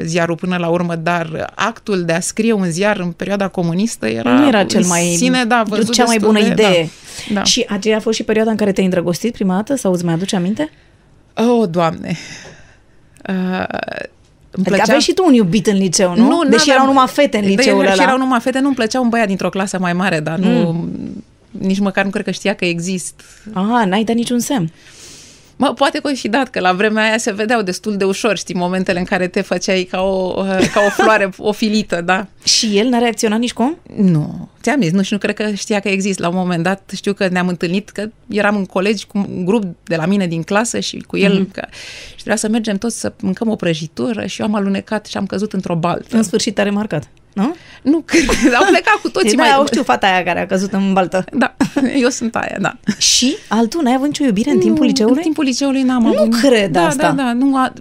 [0.03, 4.31] ziarul până la urmă, dar actul de a scrie un ziar în perioada comunistă era...
[4.31, 6.89] nu era cel în mai, Sine, da, văzut cea mai destul bună de- idee.
[7.29, 7.43] Da, da.
[7.43, 10.15] Și aceea a fost și perioada în care te-ai îndrăgostit prima dată sau îți mai
[10.15, 10.71] aduce aminte?
[11.35, 12.17] Oh, Doamne!
[13.29, 13.65] Uh,
[14.57, 16.27] îmi Adică aveai și tu un iubit în liceu, nu?
[16.29, 18.03] Nu, Deși n-aveam- erau numai fete în Da, liceul și ăla.
[18.03, 20.49] erau numai fete, nu-mi plăcea un băiat dintr-o clasă mai mare, dar nu...
[20.73, 21.25] Mm.
[21.51, 23.21] Nici măcar nu cred că știa că exist.
[23.53, 24.73] Ah, n-ai dat niciun semn.
[25.59, 28.37] Mă, poate că o fi dat, că la vremea aia se vedeau destul de ușor,
[28.37, 30.33] știi, momentele în care te făceai ca o,
[30.75, 32.27] ca o floare ofilită, da?
[32.45, 33.79] Și el n-a reacționat nici cum?
[33.97, 36.19] Nu, ți-am zis, nu, și nu cred că știa că exist.
[36.19, 39.65] La un moment dat știu că ne-am întâlnit, că eram în colegi cu un grup
[39.85, 41.49] de la mine din clasă și cu el, Mhm.
[41.49, 41.53] mm-hmm.
[41.53, 41.67] că,
[42.09, 45.27] și trebuia să mergem toți să mâncăm o prăjitură și eu am alunecat și am
[45.27, 46.17] căzut într-o baltă.
[46.17, 47.55] În sfârșit a remarcat, nu?
[47.83, 48.25] Nu, cred,
[48.59, 49.57] au plecat cu toții da, mai...
[49.61, 51.25] o știu fata aia care a căzut în baltă.
[51.33, 51.55] Da,
[52.03, 52.77] eu sunt aia, da.
[52.99, 55.17] Și altul, n-ai avut nicio iubire în timpul Nu, liceului?
[55.17, 56.41] În timpul liceului n-am Nu avut.
[56.41, 57.13] cred da, asta.
[57.13, 57.73] Da, da, nu a...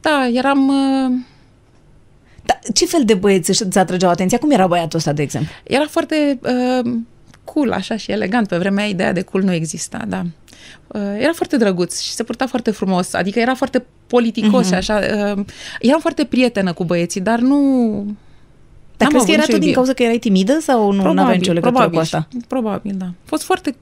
[0.00, 0.68] Da, eram...
[0.68, 1.12] uh,
[2.44, 4.38] Da, ce fel de băieți își- îți atrăgeau atenția?
[4.38, 5.52] Cum era băiatul ăsta, de exemplu?
[5.64, 6.92] Era foarte uh,
[7.44, 8.48] cool, așa și elegant.
[8.48, 10.22] Pe vremea aia, ideea de cool nu exista, da.
[10.86, 14.94] Uh, Era foarte drăguț și se purta foarte frumos, adică era foarte politicos și așa.
[15.36, 15.44] uh,
[15.80, 17.56] Eram foarte prietenă cu băieții, dar nu...
[18.96, 19.72] Dar n-am crezi că avut era nicio tot din iubire.
[19.72, 22.28] cauza că erai timidă sau nu Probabil, aveai nicio legătură probabil, cu asta?
[22.48, 23.04] Probabil, da.
[23.04, 23.74] A fost foarte...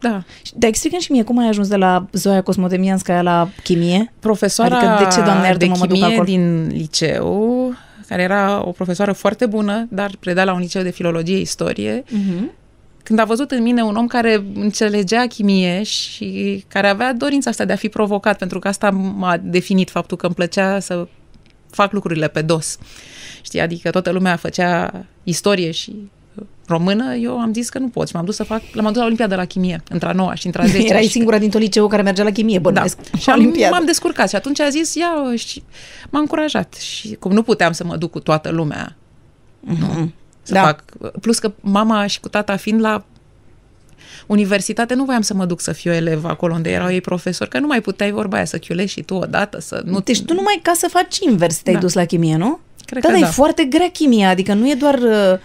[0.00, 0.22] Da.
[0.54, 4.12] Dar explică și mie cum ai ajuns de la Zoia Cosmodemianskaya la chimie?
[4.18, 6.24] Profesoara Adică de ce, Doamne iartă-mă, de mă duc chimie acolo?
[6.24, 7.72] din liceu,
[8.08, 12.50] care era o profesoară foarte bună, dar preda la un liceu de filologie istorie, Mhm.
[13.08, 17.64] Când a văzut în mine un om care înțelegea chimie și care avea dorința asta
[17.64, 21.08] de a fi provocat, pentru că asta m-a definit faptul că îmi plăcea să
[21.70, 22.78] fac lucrurile pe dos.
[23.42, 26.10] Știi, adică toată lumea făcea istorie și
[26.66, 29.04] română, eu am zis că nu pot și m-am dus să fac, l-am dus la
[29.04, 31.88] Olimpiada la chimie, între a noua și între a 10 Erai singura din tot liceul
[31.88, 33.10] care mergea la chimie, bănuiesc.
[33.10, 33.18] da.
[33.18, 35.62] Și am, m-am descurcat și atunci a zis, ia, și
[36.10, 36.74] m-a încurajat.
[36.74, 38.96] Și cum nu puteam să mă duc cu toată lumea,
[39.60, 40.10] nu,
[40.48, 40.62] să Da.
[40.62, 40.82] fac.
[41.20, 43.04] Plus că mama și cu tata fiind la
[44.26, 47.58] universitate, nu voiam să mă duc să fiu elev acolo unde erau ei profesori, că
[47.58, 50.00] nu mai puteai vorba aia să chiulești și tu odată, să nu...
[50.00, 51.80] Deci tu numai ca să faci invers te-ai Da.
[51.80, 52.58] dus la chimie, nu?
[52.84, 53.28] Cred da, că dar da.
[53.28, 55.38] e foarte grea chimia, adică nu e doar uh,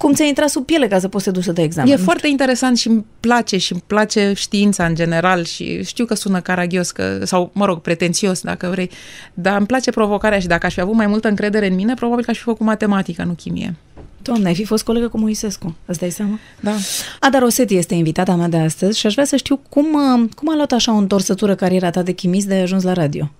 [0.00, 1.92] cum ți-a intrat sub piele ca să poți să te duci să dai examen.
[1.92, 6.04] E Nu foarte interesant și îmi place și îmi place știința în general și știu
[6.04, 8.90] că sună caragios că, sau, mă rog, pretențios dacă vrei,
[9.34, 12.24] dar îmi place provocarea și dacă aș fi avut mai multă încredere în mine, probabil
[12.24, 13.74] că aș fi făcut matematică, nu chimie.
[14.22, 16.38] Doamne, ai fi fost colegă cu Moisescu, îți dai seama?
[16.60, 16.72] Da.
[17.20, 20.50] Ada Rosetti este invitata mea de astăzi și aș vrea să știu cum, uh, cum
[20.50, 23.30] a luat așa o întorsătură cariera ta de chimist de ai ajuns la radio.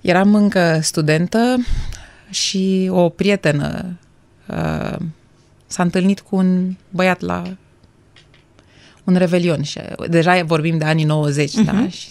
[0.00, 1.56] Eram încă studentă
[2.30, 3.96] și o prietenă
[4.46, 4.96] uh,
[5.68, 7.42] s-a întâlnit cu un băiat la
[9.04, 11.64] un revelion și deja vorbim de anii 90, uh-huh.
[11.64, 11.88] da?
[11.88, 12.08] Și,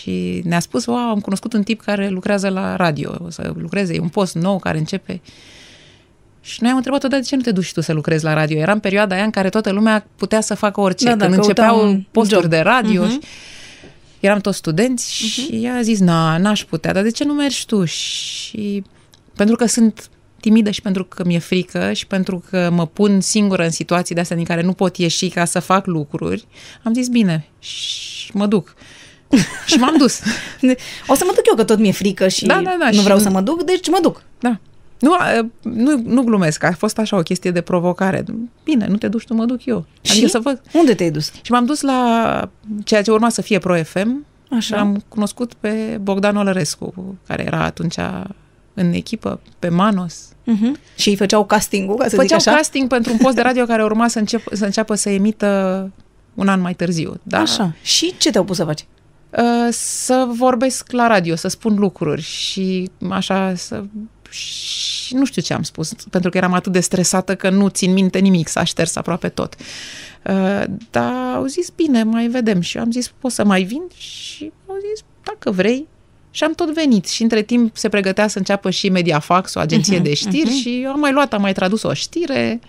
[0.00, 3.94] și ne-a spus, wow, am cunoscut un tip care lucrează la radio, o să lucreze,
[3.94, 5.20] e un post nou care începe.
[6.40, 8.58] Și noi am întrebat-o, dar de ce nu te duci tu să lucrezi la radio?
[8.58, 11.04] Era în perioada aia în care toată lumea putea să facă orice.
[11.04, 12.50] Da, da, Când căuta începeau un posturi job.
[12.50, 13.10] de radio Mhm.
[13.10, 13.18] și
[14.20, 17.66] eram toți studenți și ea a zis, na, n-aș putea, dar de ce nu mergi
[17.66, 17.84] tu?
[17.84, 18.82] Și
[19.36, 20.10] pentru că sunt
[20.46, 24.20] timidă și pentru că mi-e frică și pentru că mă pun singură în situații de
[24.20, 26.46] astea din care nu pot ieși ca să fac lucruri,
[26.82, 28.74] am zis, bine, și mă duc.
[29.66, 30.20] și m-am dus.
[31.06, 33.02] O să mă duc eu, că tot mi-e frică și Da, da, da, nu și-
[33.02, 34.22] vreau să mă duc, deci mă duc.
[34.38, 34.58] Da.
[34.98, 38.24] Nu, a, nu, nu glumesc, a fost așa o chestie de provocare.
[38.64, 39.76] Bine, nu te duci tu, mă duc eu.
[40.08, 40.60] Adică și să văd.
[40.72, 41.32] unde te-ai dus?
[41.42, 42.50] Și m-am dus la
[42.84, 44.26] ceea ce urma să fie Pro FM.
[44.50, 44.76] Așa.
[44.76, 47.96] Am cunoscut pe Bogdan Olărescu, care era atunci
[48.76, 50.28] în echipă, pe Manos.
[50.28, 50.80] Uh-huh.
[50.96, 52.56] Și îi făceau casting-ul, ca să Făceau zic așa?
[52.56, 55.90] casting pentru un post de radio care urma să, încep, să înceapă să emită
[56.34, 57.20] un an mai târziu.
[57.22, 57.38] Da?
[57.38, 57.74] Așa.
[57.82, 58.86] Și ce te-au pus să faci?
[59.30, 63.84] Uh, să vorbesc la radio, să spun lucruri și așa să...
[64.30, 67.92] Și nu știu ce am spus, pentru că eram atât de stresată că nu țin
[67.92, 69.54] minte nimic, s-a șters aproape tot.
[70.24, 72.60] Uh, dar au zis, bine, mai vedem.
[72.60, 73.82] Și eu am zis, poți să mai vin?
[73.96, 75.88] Și au zis, dacă vrei.
[76.36, 77.06] Și am tot venit.
[77.08, 80.90] Și între timp se pregătea să înceapă și Mediafax, o agenție de știri, și eu
[80.90, 82.60] am mai luat, am mai tradus o știre,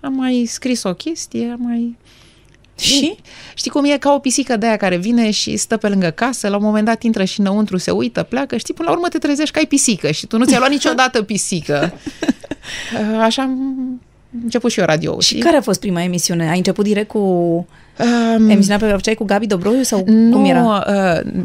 [0.00, 1.96] am mai scris o chestie, am mai...
[2.78, 3.16] Și?
[3.54, 6.48] Știi cum e ca o pisică de aia care vine și stă pe lângă casă,
[6.48, 9.18] la un moment dat intră și înăuntru, se uită, pleacă, știi, până la urmă te
[9.18, 11.92] trezești că ai pisică și tu nu ți-ai luat niciodată pisică.
[11.92, 14.00] Uh, Așa am
[14.42, 15.20] început și eu radio.
[15.20, 16.50] Și care a fost prima emisiune?
[16.50, 17.66] Ai început direct cu
[17.98, 20.84] Um, emisiunea pe care o făceai cu Gabi Dobroiu sau nu, cum era?
[20.88, 21.42] Uh,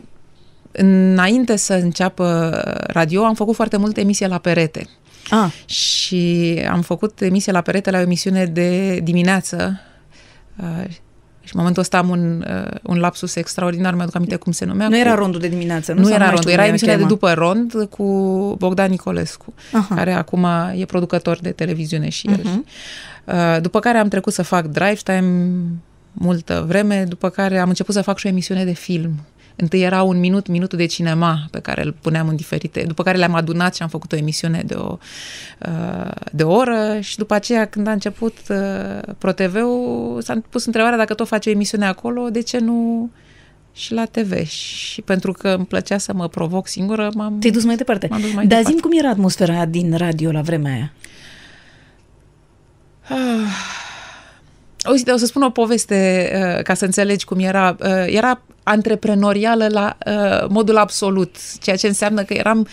[0.72, 2.50] înainte să înceapă
[2.88, 4.88] radio, am făcut foarte multe emisii la perete.
[5.30, 9.80] Ah, Și am făcut emisie la perete la o emisiune de dimineață.
[10.58, 10.90] Uh,
[11.44, 14.88] și în momentul ăsta am un, uh, un lapsus extraordinar, mi-aduc aminte cum se numea.
[14.88, 16.00] nu cu- era rondul de dimineață, nu?
[16.00, 17.14] Nu Sau era mai rondul, știu era cum emisiunea de chema.
[17.16, 18.06] după rond cu
[18.60, 19.96] Bogdan Nicolescu, Aha.
[19.96, 22.40] care acum e producător de televiziune și el.
[22.44, 22.66] Mhm.
[23.26, 25.50] Uh, După care am trecut să fac drive time
[26.12, 29.20] multă vreme, după care am început să fac și o emisiune de film.
[29.62, 33.17] Întâi era un minut, minutul de cinema pe care îl puneam în diferite, după care
[33.17, 34.97] le-am adunat și am făcut o emisiune de o,
[35.67, 40.97] uh, de o oră și după aceea când a început uh, ProTV-ul s-a pus întrebarea
[40.97, 43.10] dacă tot face o emisiune acolo, de ce nu
[43.74, 47.39] și la TV și pentru că îmi plăcea să mă provoc singură, m-am...
[47.39, 48.08] Te-ai dus mai departe.
[48.10, 48.78] M-am dus mai Dar departe.
[48.78, 50.93] zi cum era atmosfera aia din radio la vremea aia?
[54.91, 57.76] Uite, o să spun o poveste uh, ca să înțelegi cum era.
[57.80, 62.67] Uh, era antreprenorială la uh, modul absolut, ceea ce înseamnă că eram uh,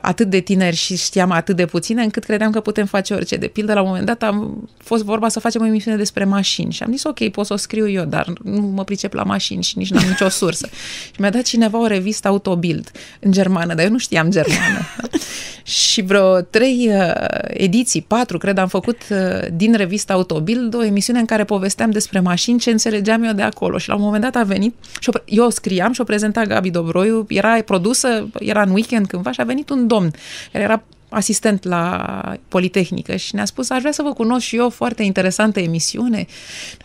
[0.00, 3.36] atât de tineri și știam atât de puține, încât credeam că putem face orice.
[3.36, 6.72] De pildă, la un moment dat am fost vorba să facem o emisiune despre mașini
[6.72, 9.62] și am zis, ok, pot să o scriu eu, dar nu mă pricep la mașini
[9.62, 10.68] și nici nu am nicio sursă.
[11.14, 14.80] și mi-a dat cineva o revistă Autobild în germană, dar eu nu știam germană.
[15.62, 19.18] și vreo trei uh, ediții, patru, cred, am făcut uh,
[19.52, 23.78] din revista Autobild o emisiune în care povesteam despre mașini, ce înțelegeam eu de acolo.
[23.78, 26.42] Și la un moment dat a venit, și o, eu o scriam și o prezenta
[26.42, 30.10] Gabi Dobroiu, era produsă, era în weekend cândva și a venit un domn,
[30.52, 34.70] care era asistent la Politehnică și ne-a spus, aș vrea să vă cunosc și eu,
[34.70, 36.26] foarte interesantă emisiune.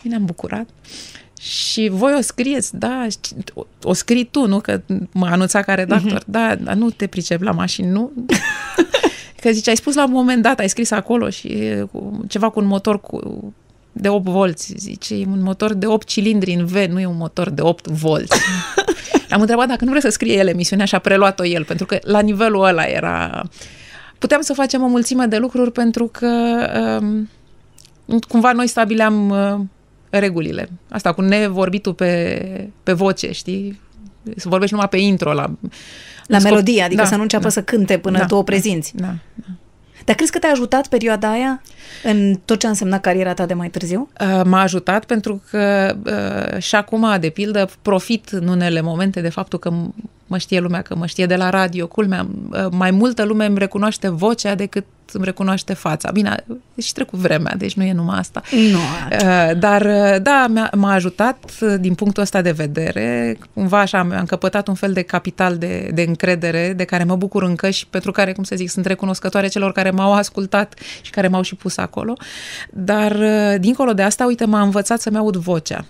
[0.02, 0.68] Noi ne-am bucurat.
[1.40, 3.06] Și voi o scrieți, da,
[3.54, 4.60] o, o scrii tu, nu?
[4.60, 4.80] Că
[5.12, 6.26] mă anunța ca redactor, uh-huh.
[6.26, 8.12] da, dar nu te pricep la mașini, nu?
[9.42, 12.60] că zice, ai spus la un moment dat, ai scris acolo și cu, ceva cu
[12.60, 13.52] un motor cu
[13.92, 17.16] de 8 volți, zice, e un motor de 8 cilindri în V, nu e un
[17.16, 18.40] motor de 8 volți.
[19.30, 21.98] Am întrebat dacă nu vrea să scrie el emisiunea și a preluat-o el, pentru că
[22.02, 23.42] la nivelul ăla era...
[24.18, 26.28] Puteam să facem o mulțime de lucruri pentru că
[27.00, 27.28] um,
[28.28, 29.60] cumva noi stabileam uh,
[30.10, 30.70] regulile.
[30.88, 33.80] Asta cu nevorbitul pe, pe voce, știi?
[34.36, 35.50] Să vorbești numai pe intro la...
[36.26, 36.50] La scop...
[36.50, 38.92] melodie, adică da, să nu înceapă da, să cânte până da, tu o prezinți.
[38.96, 39.46] Da, da.
[40.06, 41.62] Dar crezi că te-a ajutat perioada aia
[42.02, 44.08] în tot ce a însemnat cariera ta de mai târziu?
[44.20, 49.28] Uh, m-a ajutat pentru că uh, și acum, de pildă, profit în unele momente de
[49.28, 49.72] faptul că
[50.26, 53.58] mă știe lumea, că mă știe de la radio, culmea, uh, mai multă lume îmi
[53.58, 56.10] recunoaște vocea decât îmi recunoaște fața.
[56.10, 56.44] Bine,
[56.80, 58.42] și trecut vremea, deci nu e numai asta.
[58.70, 58.78] Nu.
[59.58, 63.38] Dar, da, m-a ajutat din punctul ăsta de vedere.
[63.54, 67.42] Cumva așa am încăpătat un fel de capital de, de încredere de care mă bucur
[67.42, 71.28] încă și pentru care, cum să zic, sunt recunoscătoare celor care m-au ascultat și care
[71.28, 72.16] m-au și pus acolo.
[72.70, 73.16] Dar,
[73.58, 75.84] dincolo de asta, uite, m-a învățat să-mi aud vocea.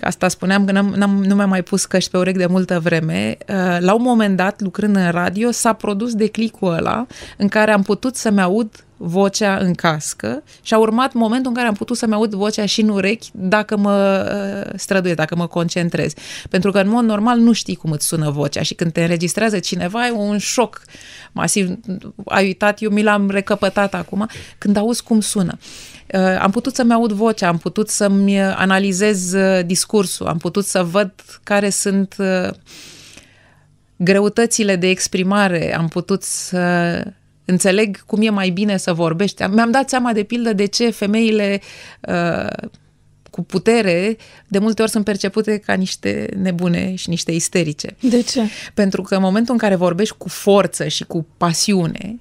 [0.00, 3.36] Asta spuneam că n-am, n-am, nu mi-am mai pus căști pe urechi de multă vreme.
[3.48, 7.06] Uh, la un moment dat, lucrând în radio, s-a produs declicul ăla
[7.36, 11.68] în care am putut să-mi aud vocea în cască și a urmat momentul în care
[11.68, 14.26] am putut să-mi aud vocea și în urechi dacă mă
[14.66, 16.12] uh, străduie, dacă mă concentrez.
[16.50, 19.58] Pentru că în mod normal nu știi cum îți sună vocea și când te înregistrează
[19.58, 20.82] cineva e un șoc
[21.32, 21.78] masiv.
[22.24, 25.58] Ai uitat, eu mi l-am recăpătat acum când auzi cum sună.
[26.14, 30.82] Uh, am putut să-mi aud vocea, am putut să-mi analizez uh, discursul, am putut să
[30.82, 32.16] văd care sunt
[33.96, 37.02] greutățile de exprimare, am putut să
[37.50, 39.42] înțeleg cum e mai bine să vorbești.
[39.42, 41.60] Mi-am dat seama, de pildă, de ce femeile
[42.00, 42.68] uh,
[43.30, 47.96] cu putere de multe ori sunt percepute ca niște nebune și niște isterice.
[48.00, 48.42] De ce?
[48.74, 52.18] Pentru că în momentul în care vorbești cu forță și cu pasiune,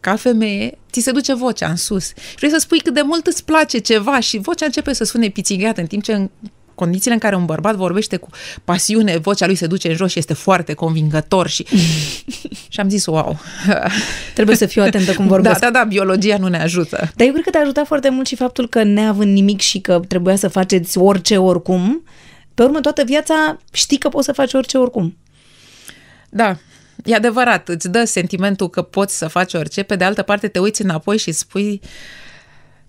[0.00, 2.06] ca femeie, ți se duce vocea în sus.
[2.06, 5.28] Și vrei să spui cât de mult îți place ceva și vocea începe să sune
[5.28, 6.30] pițigheată, în timp ce în
[6.80, 8.28] condițiile în care un bărbat vorbește cu
[8.64, 11.66] pasiune, vocea lui se duce în jos și este foarte convingător și,
[12.72, 13.38] și am zis, wow.
[14.34, 15.60] Trebuie să fiu atentă cum vorbesc.
[15.60, 16.96] Da, da, da, biologia nu ne ajută.
[17.14, 20.00] Dar eu cred că te-a ajutat foarte mult și faptul că neavând nimic și că
[20.08, 22.04] trebuia să faceți orice oricum,
[22.54, 25.16] pe urmă toată viața știi că poți să faci orice oricum.
[26.28, 26.56] Da,
[27.04, 30.58] E adevărat, îți dă sentimentul că poți să faci orice, pe de altă parte te
[30.58, 31.80] uiți înapoi și spui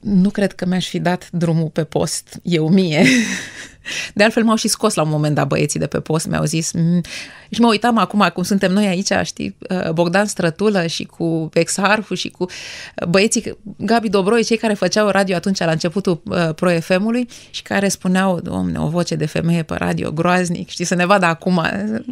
[0.01, 3.05] nu cred că mi-aș fi dat drumul pe post eu mie.
[4.13, 6.71] De altfel m-au și scos la un moment dat băieții de pe post, mi-au zis
[6.71, 7.01] mm.
[7.49, 12.13] și mă uitam acum cum suntem noi aici, știi, uh, Bogdan Strătulă și cu Exarhu
[12.13, 16.69] și cu uh, băieții, Gabi Dobroi, cei care făceau radio atunci la începutul uh, Pro
[16.69, 21.05] FM-ului și care spuneau, domne, o voce de femeie pe radio, groaznic, știi, să ne
[21.05, 21.61] vadă acum.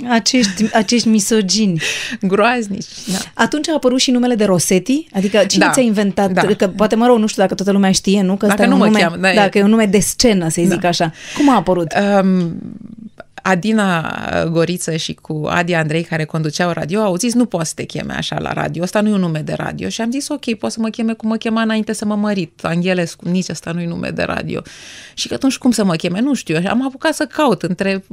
[0.10, 1.82] Acești, acești misogini.
[2.21, 3.17] Groaznici, da.
[3.34, 5.08] Atunci a apărut și numele de Rosetti?
[5.13, 6.32] Adică cine da, ți-a inventat?
[6.32, 6.41] Da.
[6.41, 8.36] Că poate, mă rog, nu știu dacă toată lumea știe, nu?
[8.36, 10.79] Că dacă nu mă nume, cheam, da, dacă e un nume de scenă, să zic
[10.79, 10.88] da.
[10.88, 11.13] așa.
[11.38, 11.93] Cum a apărut?
[12.21, 12.57] Um,
[13.41, 14.13] Adina
[14.51, 18.13] Goriță și cu Adi Andrei care conduceau radio au zis nu poți să te cheme
[18.13, 20.73] așa la radio, ăsta nu e un nume de radio și am zis ok, poți
[20.73, 23.87] să mă cheme cum mă chema înainte să mă mărit, Anghelescu, nici ăsta nu e
[23.87, 24.61] nume de radio.
[25.13, 26.19] Și că atunci cum să mă cheme?
[26.19, 28.03] Nu știu, am apucat să caut între,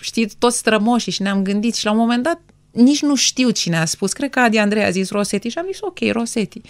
[0.00, 2.40] știi, toți strămoșii și ne-am gândit și la un moment dat
[2.72, 4.12] nici nu știu cine a spus.
[4.12, 6.60] Cred că Adi Andrei a zis Rosetti și am zis ok, Rosetti.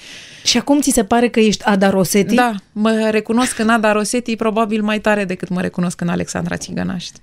[0.45, 2.35] Și acum ți se pare că ești Ada Rosetti?
[2.35, 7.21] Da, mă recunosc în Ada Rosetti probabil mai tare decât mă recunosc în Alexandra Țigănaști.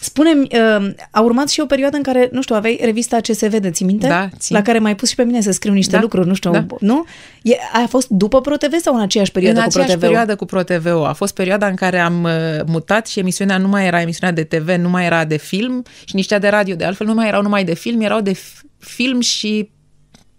[0.00, 3.70] Spune-mi, uh, a urmat și o perioadă în care, nu știu, aveai revista CSV de
[3.70, 4.06] ții minte?
[4.06, 4.56] Da, țin.
[4.56, 6.66] La care m-ai pus și pe mine să scriu niște da, lucruri, nu știu, da.
[6.80, 7.04] nu?
[7.42, 10.08] E, a fost după ProTV sau în aceeași perioadă în cu aceeași ProTV?
[10.08, 10.86] perioadă cu ProTV.
[10.86, 12.30] A fost perioada în care am uh,
[12.66, 16.14] mutat și emisiunea nu mai era emisiunea de TV, nu mai era de film și
[16.14, 16.74] nici cea de radio.
[16.74, 18.36] De altfel, nu mai erau numai de film, erau de
[18.78, 19.70] film și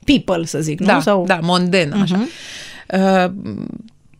[0.05, 0.85] people, să zic, nu?
[0.85, 1.25] Da, Sau...
[1.25, 2.01] da monden, uh-huh.
[2.01, 2.27] așa.
[2.93, 3.33] Uh,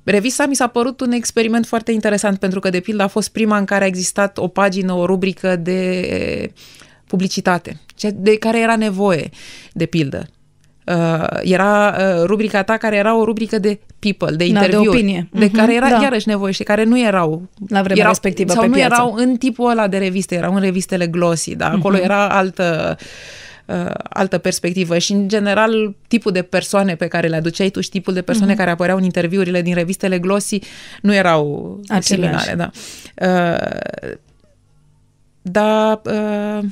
[0.04, 3.58] Revista mi s-a părut un experiment foarte interesant pentru că, de pildă, a fost prima
[3.58, 6.52] în care a existat o pagină, o rubrică de
[7.08, 7.80] publicitate,
[8.14, 9.30] de care era nevoie,
[9.74, 10.28] de pildă.
[10.86, 14.98] Uh, era uh, rubrica ta care era o rubrică de people, de interviuri, da, de,
[14.98, 15.28] opinie.
[15.32, 16.02] de uh-huh, care era da.
[16.02, 18.94] iarăși nevoie și care nu erau la vremea erau, respectivă sau pe nu piață.
[18.94, 22.04] erau în tipul ăla de reviste, erau în revistele glossy, dar acolo uh-huh.
[22.04, 22.98] era altă
[23.66, 27.90] uh, altă perspectivă și, în general, tipul de persoane pe care le aduceai tu și
[27.90, 28.58] tipul de persoane uh-huh.
[28.58, 30.60] care apăreau în interviurile din revistele glossy
[31.02, 32.44] nu erau Aceleași.
[32.44, 32.56] similare.
[32.56, 32.72] Da.
[33.28, 34.12] Uh,
[35.42, 36.64] dar uh,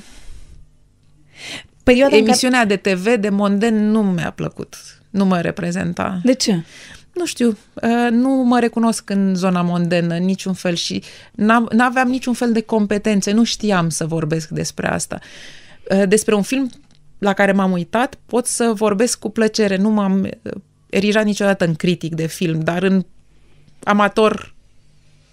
[1.82, 2.80] Perioada emisiunea care...
[2.82, 4.76] de TV de monden nu mi-a plăcut.
[5.10, 6.20] Nu mă reprezenta.
[6.24, 6.62] De ce?
[7.12, 11.02] Nu știu, uh, nu mă recunosc în zona mondenă niciun fel și
[11.70, 15.18] n-aveam niciun fel de competențe, nu știam să vorbesc despre asta.
[15.90, 16.70] Uh, despre un film
[17.18, 19.76] la care m-am uitat, pot să vorbesc cu plăcere.
[19.76, 20.28] Nu m-am
[20.90, 23.04] erijat niciodată în critic de film, dar în
[23.84, 24.54] amator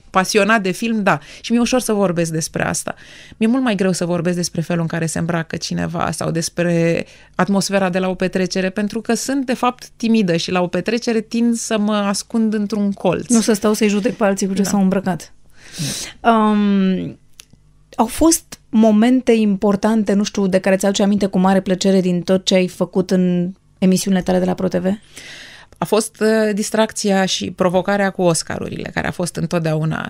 [0.10, 1.20] pasionat de film, da.
[1.42, 2.96] Și mi-e ușor să vorbesc despre asta.
[3.38, 7.06] Mi-e mult mai greu să vorbesc despre felul în care se îmbracă cineva sau despre
[7.36, 11.22] atmosfera de la o petrecere, pentru că sunt, de fapt, timidă și la o petrecere
[11.22, 13.28] tind să mă ascund într-un colț.
[13.28, 14.70] Nu să stau să-i judec pe alții cu ce da.
[14.70, 15.34] s-au îmbrăcat.
[16.20, 17.20] Um,
[17.96, 22.46] au fost momente importante, nu știu, de care ți-aduce aminte cu mare plăcere din tot
[22.46, 24.86] ce ai făcut în emisiunile tale de la ProTV?
[25.80, 30.08] A fost uh, distracția și provocarea cu Oscarurile, care a fost întotdeauna...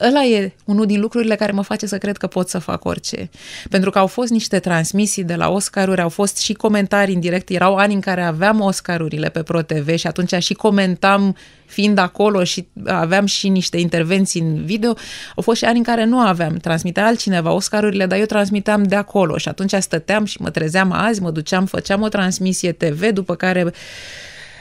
[0.00, 3.30] Ăla e unul din lucrurile care mă face să cred că pot să fac orice.
[3.70, 7.48] Pentru că au fost niște transmisii de la Oscaruri, au fost și comentarii în direct.
[7.48, 11.36] Erau ani în care aveam Oscarurile pe ProTV și atunci și comentam
[11.66, 14.94] fiind acolo și aveam și niște intervenții în video.
[15.36, 16.56] Au fost și ani în care nu aveam.
[16.56, 21.22] Transmitea altcineva Oscarurile, dar eu transmiteam de acolo și atunci stăteam și mă trezeam azi,
[21.22, 23.72] mă duceam, făceam o transmisie TV, după care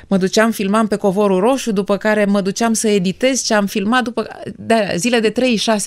[0.09, 4.03] mă duceam, filmam pe covorul roșu, după care mă duceam să editez ce am filmat,
[4.03, 5.31] după de zile de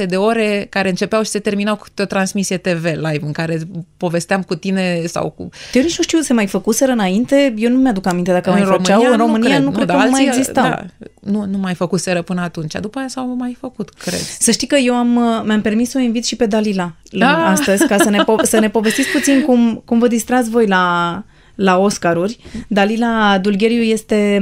[0.05, 3.61] 3-6 de ore care începeau și se terminau cu o transmisie TV live în care
[3.97, 5.49] povesteam cu tine sau cu...
[5.73, 8.65] Eu nici nu știu, se mai făcuseră înainte, eu nu mi-aduc aminte dacă în mai
[8.65, 10.65] România, făceau, în România nu cred, nu, cred că mai existau.
[10.65, 10.85] Da,
[11.21, 14.21] nu, nu mai făcuseră până atunci, după aia s-au mai făcut, cred.
[14.39, 17.47] Să știi că eu am, mi-am permis să o invit și pe Dalila da.
[17.47, 21.25] astăzi, ca să ne, po- să ne povestiți puțin cum, cum vă distrați voi la
[21.55, 22.39] la Oscaruri.
[22.69, 24.39] Dalila Dulgheriu este,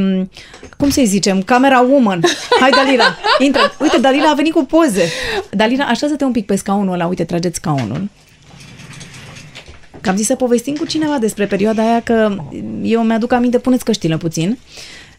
[0.77, 2.20] cum să-i zicem, camera woman.
[2.61, 3.61] Hai, Dalila, intră.
[3.81, 5.09] Uite, Dalila a venit cu poze.
[5.51, 7.07] Dalila, așează-te un pic pe scaunul ăla.
[7.07, 8.09] Uite, trageți scaunul.
[10.01, 12.37] Că am zis să povestim cu cineva despre perioada aia, că
[12.83, 14.59] eu mi-aduc aminte, puneți căștile puțin,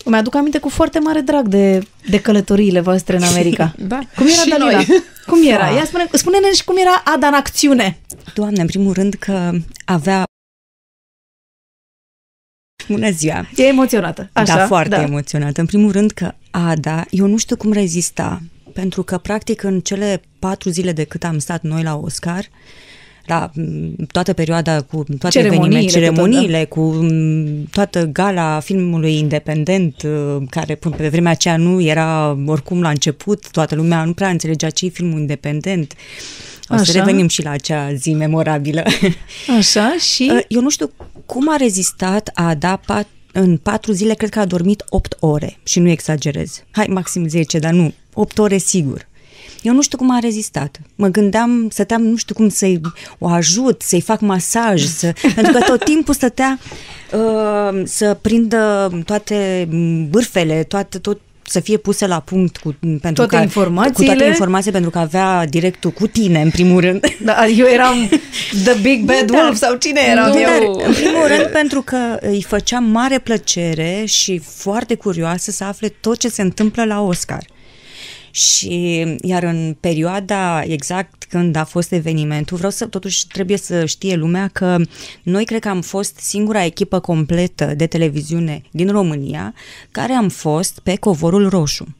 [0.03, 3.73] îmi aduc aminte cu foarte mare drag de, de călătoriile voastre în America.
[3.87, 4.71] Da, cum era și Dalila?
[4.71, 5.03] Noi.
[5.25, 5.67] Cum era?
[5.67, 7.99] Ia spune, spune-ne și cum era Ada în acțiune.
[8.33, 9.51] Doamne, în primul rând că
[9.85, 10.23] avea
[12.91, 13.47] Bună ziua!
[13.55, 14.29] E emoționată.
[14.33, 15.01] Așa, da, foarte da.
[15.01, 15.59] emoționată.
[15.59, 18.41] În primul rând că Ada, eu nu știu cum rezista,
[18.73, 22.45] pentru că practic în cele patru zile de cât am stat noi la Oscar,
[23.25, 23.51] la
[24.11, 27.07] toată perioada cu toate ceremoniile, ceremoniile, cu, tot, da.
[27.07, 29.95] cu toată gala filmului independent,
[30.49, 34.85] care pe vremea aceea nu era oricum la început, toată lumea nu prea înțelegea ce
[34.85, 35.93] e filmul independent.
[36.71, 36.91] O să Așa.
[36.91, 38.83] revenim și la acea zi memorabilă.
[39.57, 40.43] Așa, și?
[40.47, 40.91] Eu nu știu
[41.25, 45.79] cum a rezistat Ada pat, în patru zile, cred că a dormit 8 ore și
[45.79, 46.63] nu exagerez.
[46.71, 49.09] Hai, maxim 10, dar nu, 8 ore sigur.
[49.61, 50.79] Eu nu știu cum a rezistat.
[50.95, 52.81] Mă gândeam, stăteam, nu știu cum să-i
[53.19, 56.59] o ajut, să-i fac masaj, să, pentru că tot timpul stătea
[57.13, 59.67] uh, să prindă toate
[60.09, 61.19] bârfele, toate, tot
[61.51, 63.93] să fie puse la punct cu, pentru toate că, informațiile.
[63.93, 66.99] cu toate informații pentru că avea directul cu tine în primul rând.
[67.23, 68.09] Da, eu eram
[68.63, 70.77] The Big Bad da, Wolf sau cine eram nu, eu?
[70.77, 75.87] Dar, în primul rând pentru că îi făcea mare plăcere și foarte curioasă să afle
[75.87, 77.45] tot ce se întâmplă la Oscar.
[78.31, 84.15] Și iar în perioada exact când a fost evenimentul, vreau să totuși trebuie să știe
[84.15, 84.77] lumea că
[85.23, 89.53] noi cred că am fost singura echipă completă de televiziune din România
[89.91, 91.95] care am fost pe covorul roșu.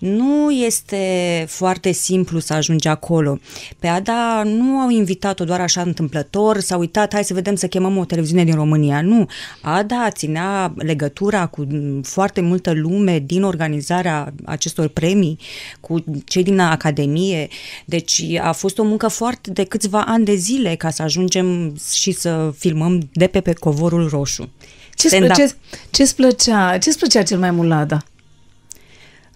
[0.00, 3.38] Nu este foarte simplu să ajungi acolo.
[3.78, 7.96] Pe Ada nu au invitat-o doar așa întâmplător, s-a uitat, hai să vedem să chemăm
[7.96, 9.00] o televiziune din România.
[9.02, 9.26] Nu.
[9.60, 11.66] Ada ținea legătura cu
[12.02, 15.38] foarte multă lume din organizarea acestor premii,
[15.80, 17.48] cu cei din Academie.
[17.84, 22.12] Deci a fost o muncă foarte de câțiva ani de zile ca să ajungem și
[22.12, 24.50] să filmăm de pe, pe covorul roșu.
[24.94, 25.46] Ce-ți plăcea,
[25.90, 28.04] ce-ți plăcea, ce-ți plăcea cel mai mult la Ada?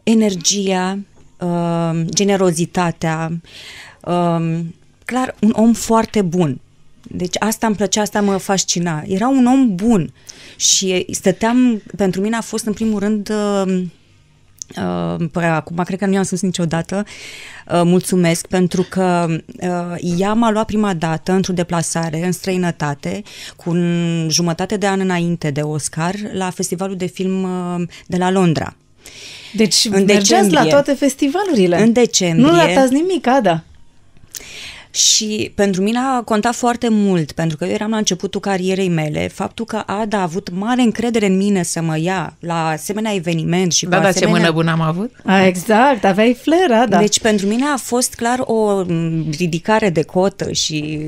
[0.05, 0.99] Energia,
[1.39, 3.41] uh, generozitatea,
[4.01, 4.59] uh,
[5.05, 6.61] clar, un om foarte bun.
[7.03, 9.03] Deci asta îmi plăcea, asta mă fascina.
[9.07, 10.13] Era un om bun
[10.57, 13.85] și stăteam, pentru mine a fost în primul rând uh,
[14.77, 17.05] Uh, păi, acum cred că nu i-am spus niciodată.
[17.73, 19.27] Uh, mulțumesc pentru că
[19.61, 23.23] uh, ea m-a luat prima dată într-o deplasare în străinătate
[23.57, 28.31] cu un jumătate de an înainte de Oscar la festivalul de film uh, de la
[28.31, 28.77] Londra.
[29.53, 30.71] Deci În mergeați la decembrie.
[30.71, 31.83] toate festivalurile.
[31.83, 32.51] În decembrie.
[32.51, 33.65] Nu ratați nimic, Ada.
[34.95, 39.29] Și pentru mine a contat foarte mult, pentru că eu eram la începutul carierei mele,
[39.33, 43.73] faptul că Ada a avut mare încredere în mine să mă ia la asemenea eveniment
[43.73, 44.41] și Da, cu da, ce asemenea...
[44.41, 45.11] mână bună am avut.
[45.25, 46.99] A, exact, aveai flair, Ada.
[46.99, 50.99] Deci pentru mine a fost clar o m, ridicare de cotă și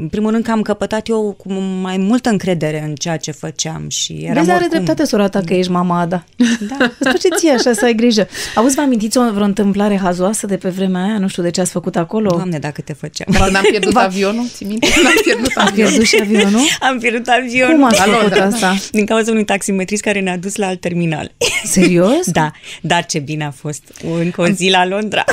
[0.00, 3.88] în primul rând că am căpătat eu cu mai multă încredere în ceea ce făceam
[3.88, 4.84] și eram Vezi, are oricum...
[4.84, 6.24] dreptate sora ta că ești mama Ada.
[6.68, 6.76] Da.
[6.98, 8.26] Îți place ție așa să ai grijă.
[8.54, 11.18] Auzi, vă amintiți o vreo întâmplare hazoasă de pe vremea aia?
[11.18, 12.28] Nu știu de ce ați făcut acolo.
[12.28, 13.29] Doamne, dacă te făceam.
[13.38, 14.88] Când am pierdut avionul, ți minte?
[14.94, 15.90] Când am pierdut A avionul.
[15.90, 16.60] pierdut și avionul?
[16.90, 17.74] Am pierdut avionul.
[17.74, 18.76] Cum ați La făcut Londra, asta?
[18.90, 21.32] Din cauza unui taximetrist care ne-a dus la alt terminal.
[21.64, 22.26] Serios?
[22.30, 22.50] Da,
[22.80, 23.82] dar ce bine a fost.
[24.18, 25.24] Încă o zi la Londra.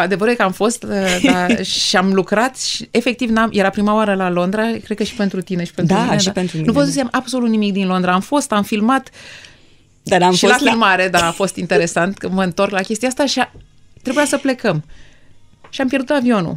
[0.00, 0.90] Adevărul e că am fost uh,
[1.22, 5.14] da, și am lucrat și efectiv n-am, era prima oară la Londra, cred că și
[5.14, 6.16] pentru tine și pentru Da, mine.
[6.18, 6.80] și pentru mine, Nu da.
[6.80, 8.12] văzusem absolut nimic din Londra.
[8.12, 9.10] Am fost, am filmat
[10.02, 13.08] Dar am și fost la filmare, da, a fost interesant că mă întorc la chestia
[13.08, 13.52] asta și a,
[14.02, 14.84] trebuia să plecăm.
[15.76, 16.56] Și am pierdut avionul.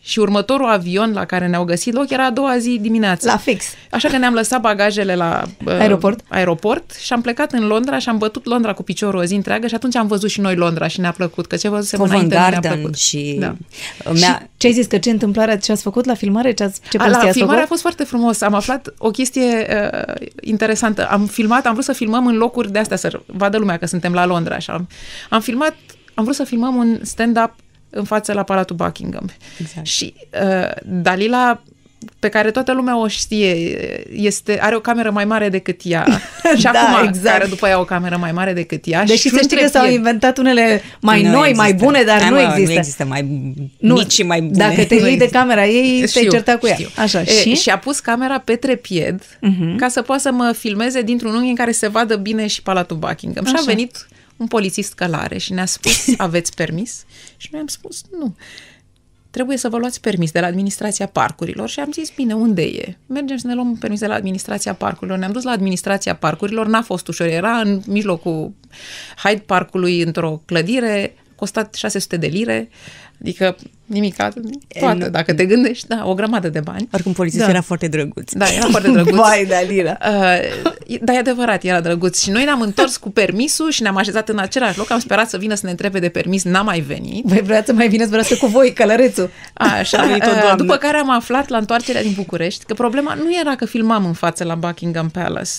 [0.00, 3.32] Și următorul avion la care ne-au găsit loc era a doua zi dimineața.
[3.32, 3.64] La fix.
[3.90, 6.20] Așa că ne-am lăsat bagajele la uh, Aeroport.
[6.28, 9.66] aeroport și am plecat în Londra și am bătut Londra cu piciorul o zi întreagă
[9.66, 12.34] și atunci am văzut și noi Londra și ne-a plăcut, că ce văzusem Covent înainte
[12.36, 12.96] nu ne-a Garden plăcut.
[12.96, 13.36] și...
[13.38, 13.54] Da.
[14.12, 14.48] Mi-a...
[14.56, 16.52] Ce ai zis, că ce întâmplare ce ați făcut la filmare?
[16.52, 17.68] Ce, ați, ce A, prostie la ați filmare a făcut?
[17.68, 18.40] fost foarte frumos.
[18.40, 21.08] Am aflat o chestie uh, interesantă.
[21.10, 24.12] Am filmat, am vrut să filmăm în locuri de astea, să vadă lumea că suntem
[24.12, 24.54] la Londra.
[24.54, 24.72] Așa.
[24.72, 24.88] Am,
[25.28, 25.74] am filmat,
[26.14, 27.54] am vrut să filmăm un stand-up
[27.94, 29.30] în față la Palatul Buckingham.
[29.60, 29.86] Exact.
[29.86, 31.62] Și uh, Dalila
[32.18, 33.54] pe care toată lumea o știe,
[34.12, 36.06] este, are o cameră mai mare decât ea.
[36.56, 37.36] și Da, acum, exact.
[37.36, 39.04] care după ea o cameră mai mare decât ea.
[39.04, 39.96] Deși și să știi că s-au întrepied.
[39.96, 41.84] inventat unele mai Nu noi, mai există.
[41.84, 42.72] bune, dar Hai, nu mă, există.
[42.72, 43.22] Nu există mai
[43.78, 44.68] Nu, mici și mai bune.
[44.68, 45.36] Dacă te Nu iei de există.
[45.38, 46.74] camera ei, te-ai Știu, certat cu ea.
[46.74, 46.88] știu.
[46.96, 47.54] Așa, E, și?
[47.54, 49.76] și a pus camera pe trepied uh-huh.
[49.76, 52.96] ca să poată să mă filmeze dintr-un unghi în care se vadă bine și Palatul
[52.96, 53.44] Buckingham.
[53.44, 53.64] Și a Așa.
[53.66, 54.06] venit
[54.36, 57.04] un polițist călare și ne-a spus, aveți permis?
[57.36, 58.36] Și noi am spus, nu.
[59.30, 62.96] Trebuie să vă luați permis de la administrația parcurilor și am zis, bine, unde e?
[63.06, 65.18] Mergem să ne luăm permis de la administrația parcurilor.
[65.18, 68.52] Ne-am dus la administrația parcurilor, n-a fost ușor, era în mijlocul
[69.16, 72.68] Hyde Parkului într-o clădire, costat 600 de lire,
[73.20, 73.56] adică
[73.86, 74.40] nimic, toată,
[74.94, 76.88] nu- dacă te gândești, da, o grămadă de bani.
[76.92, 77.52] Oricum, polițistul Da.
[77.52, 78.32] era foarte drăguț.
[78.32, 79.14] Da, era foarte drăguț.
[79.26, 79.96] Vai, Dalila.
[80.00, 82.20] Uh, da, e adevărat, era drăguț.
[82.22, 84.90] Și noi ne-am întors cu permisul și ne-am așezat în același loc.
[84.90, 87.24] Am sperat să vină să ne întrebe de permis, n-a mai venit.
[87.24, 89.30] Voi vrea să mai vineți vreau cu voi, călărețul.
[89.54, 90.56] Așa, A venit o uh, doamnă.
[90.64, 94.12] după care am aflat la întoarcerea din București că problema nu era că filmam în
[94.12, 95.50] față la Buckingham Palace,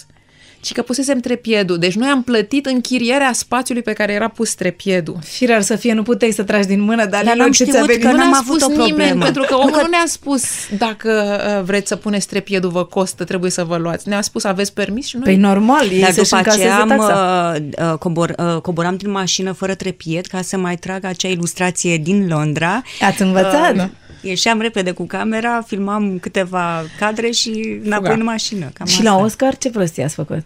[0.65, 1.77] ci că pusesem trepiedul.
[1.77, 5.17] Deci noi am plătit închirierea spațiului pe care era pus trepiedul.
[5.23, 8.01] Firar să fie, nu puteai să tragi din mână, dar n-am ce știut ți-a venit.
[8.01, 9.23] că nu n-am ne-a avut spus o nimeni, problemă.
[9.23, 10.43] pentru că omul nu ne-a spus
[10.77, 14.09] dacă uh, vreți să puneți trepiedul, vă costă, trebuie să vă luați.
[14.09, 15.23] Ne-a spus aveți permis și noi...
[15.25, 17.55] Păi normal, ei Dar să-și după aceea încaseze am, taxa.
[17.81, 21.97] uh, uh, cobor, uh, coboram din mașină fără trepied ca să mai trag acea ilustrație
[21.97, 22.81] din Londra.
[23.01, 23.75] Ați învățat?
[23.75, 23.83] Uh,
[24.21, 28.19] ieșeam repede cu camera, filmam câteva cadre și înapoi Fuga.
[28.19, 28.69] în mașină.
[28.73, 29.09] Cam Și asta.
[29.11, 30.43] la Oscar ce prostie ați făcut?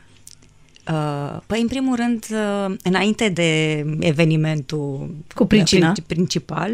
[0.92, 5.92] Uh, păi, în primul rând, uh, înainte de evenimentul Cu pricina.
[5.92, 6.72] prin- principal,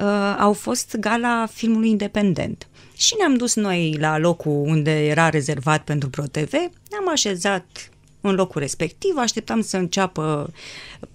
[0.00, 2.66] uh, au fost gala filmului independent.
[2.96, 6.52] Și ne-am dus noi la locul unde era rezervat pentru ProTV,
[6.90, 7.90] ne-am așezat
[8.28, 10.50] în locul respectiv, așteptam să înceapă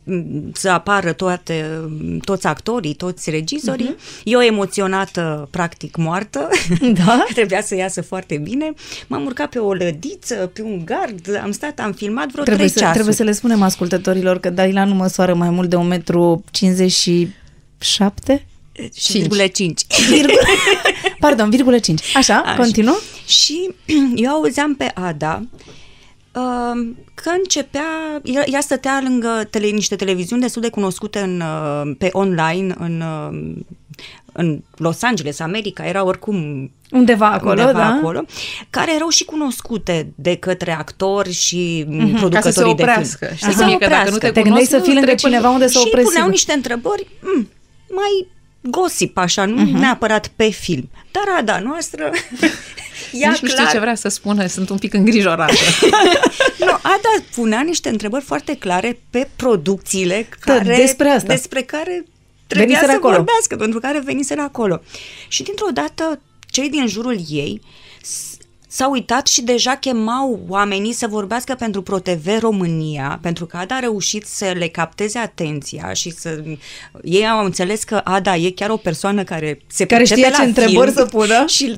[0.04, 1.82] m, să apară toate,
[2.24, 3.96] toți actorii, toți regizorii.
[3.96, 4.24] Uh-huh.
[4.24, 6.50] Eu emoționată, practic moartă,
[7.06, 7.26] Da?
[7.34, 8.74] trebuia să iasă foarte bine.
[9.08, 12.70] M-am urcat pe o lădiță, pe un gard, am stat, am filmat vreo Trebuie trei
[12.70, 12.94] să, ceasuri.
[12.94, 16.00] trebuie să le spunem ascultătorilor că Dalila nu măsoară mai mult de 1,57 m.
[18.96, 19.82] și virgulă 5.
[20.10, 20.40] Virgulă,
[21.20, 22.16] pardon, virgulă 5.
[22.16, 22.56] Așa, Așa.
[22.56, 22.98] continuă?
[23.28, 23.70] Și
[24.16, 25.74] eu auzeam pe Ada uh,
[27.14, 32.10] că începea, ea, ea stătea lângă tele, niște televiziuni destul de cunoscute în, uh, pe
[32.12, 33.62] online în, uh,
[34.34, 37.86] în Los Angeles, America, era oricum Undeva acolo, undeva da?
[37.88, 38.26] acolo,
[38.70, 43.26] care erau și cunoscute de către actori și mm Ca producătorii să se de oprească.
[43.26, 43.38] film.
[43.38, 44.18] Știi Să cum se e că dacă nu oprească.
[44.28, 46.14] te, Te gândeai cunosc, să fii nu lângă trec cineva unde să și oprezi puneau
[46.22, 46.32] sigur.
[46.32, 47.50] niște întrebări mm,
[47.90, 48.28] mai
[48.62, 49.76] gossip, așa, nu Mhm.
[49.76, 49.80] uh-huh.
[49.80, 50.90] neapărat pe film.
[51.12, 52.12] Dar Ada noastră,
[53.12, 55.54] ea Nici nu știu clar, ce vrea să spună, sunt un pic îngrijorată.
[56.66, 61.34] nu, Ada punea niște întrebări foarte clare pe producțiile Da, care, despre asta.
[61.34, 62.06] despre care
[62.48, 63.16] trebuia Veniseră să acolo.
[63.16, 64.82] vorbească, pentru care veniseră acolo.
[65.28, 67.91] Și dintr-o dată, cei din jurul ei s-
[68.74, 73.80] s-a uitat și deja chemau oamenii să vorbească pentru ProTV România, pentru că Ada a
[73.80, 76.44] reușit să le capteze atenția și să...
[77.04, 80.42] Ei au înțeles că Ada e chiar o persoană care se Care pricepe știe ce
[80.42, 81.46] la întrebări film să pună.
[81.56, 81.76] Și,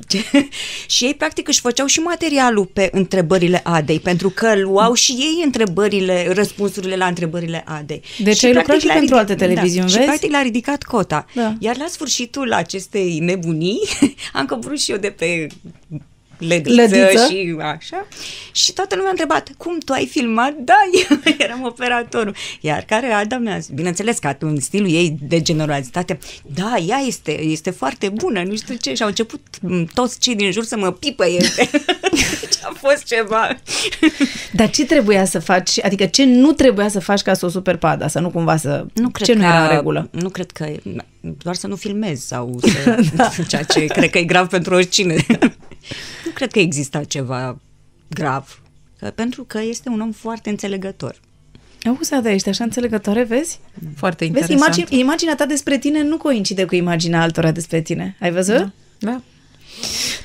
[0.86, 5.42] și ei practic își făceau și materialul pe întrebările Adei, pentru că luau și ei
[5.44, 8.02] întrebările, răspunsurile la întrebările Adei.
[8.18, 9.98] Deci ai lucrat și le-a pentru alte ridic- televiziuni, da, vezi?
[9.98, 11.26] Și practic l-a ridicat cota.
[11.34, 11.54] Da.
[11.58, 13.80] Iar la sfârșitul acestei nebunii
[14.32, 15.46] am coborât și eu de pe
[16.38, 17.26] lădiță, Lădiță?
[17.30, 18.06] și așa.
[18.52, 20.52] Și toată lumea a întrebat, cum tu ai filmat?
[20.64, 20.74] Da,
[21.10, 22.34] eu eram operatorul.
[22.60, 26.18] Iar care Ada mi-a zis, bineînțeles că în stilul ei de generozitate,
[26.54, 28.94] da, ea este, este foarte bună, nu știu ce.
[28.94, 31.38] Și au început m, toți cei din jur să mă pipăie.
[32.40, 33.48] deci a fost ceva.
[34.52, 37.76] Dar ce trebuia să faci, adică ce nu trebuia să faci ca să o super
[37.76, 38.86] pada, să nu cumva să...
[38.94, 40.08] Nu cred ce că, nu era în regulă?
[40.10, 40.66] Nu cred că,
[41.42, 43.30] doar să nu filmezi sau să, da.
[43.48, 45.26] ceea ce cred că e grav pentru oricine.
[46.24, 47.58] nu cred că exista ceva
[48.08, 48.62] grav,
[48.98, 51.20] că, pentru că este un om foarte înțelegător.
[51.86, 53.60] Auzi, Ada, ești așa înțelegătoare, vezi?
[53.96, 54.76] Foarte Vezi, interesant.
[54.76, 58.16] imagine, imaginea ta despre tine nu coincide cu imaginea altora despre tine.
[58.20, 58.56] Ai văzut?
[58.56, 58.70] Da.
[58.98, 59.22] Da.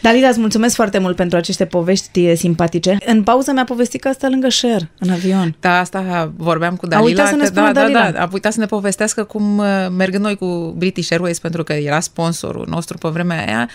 [0.01, 2.97] Dalila, îți mulțumesc foarte mult pentru aceste povești eh, simpatice.
[3.05, 5.55] În pauză mi-a povestit că asta lângă Cher, în avion.
[5.59, 7.07] Da, asta vorbeam cu A Dalila.
[7.09, 8.01] uitat să ne că, spună da, Dalila.
[8.01, 9.65] da, da, a uitat să ne povestească cum, uh,
[9.97, 13.69] mergând noi cu British Airways, pentru că era sponsorul nostru pe vremea aia,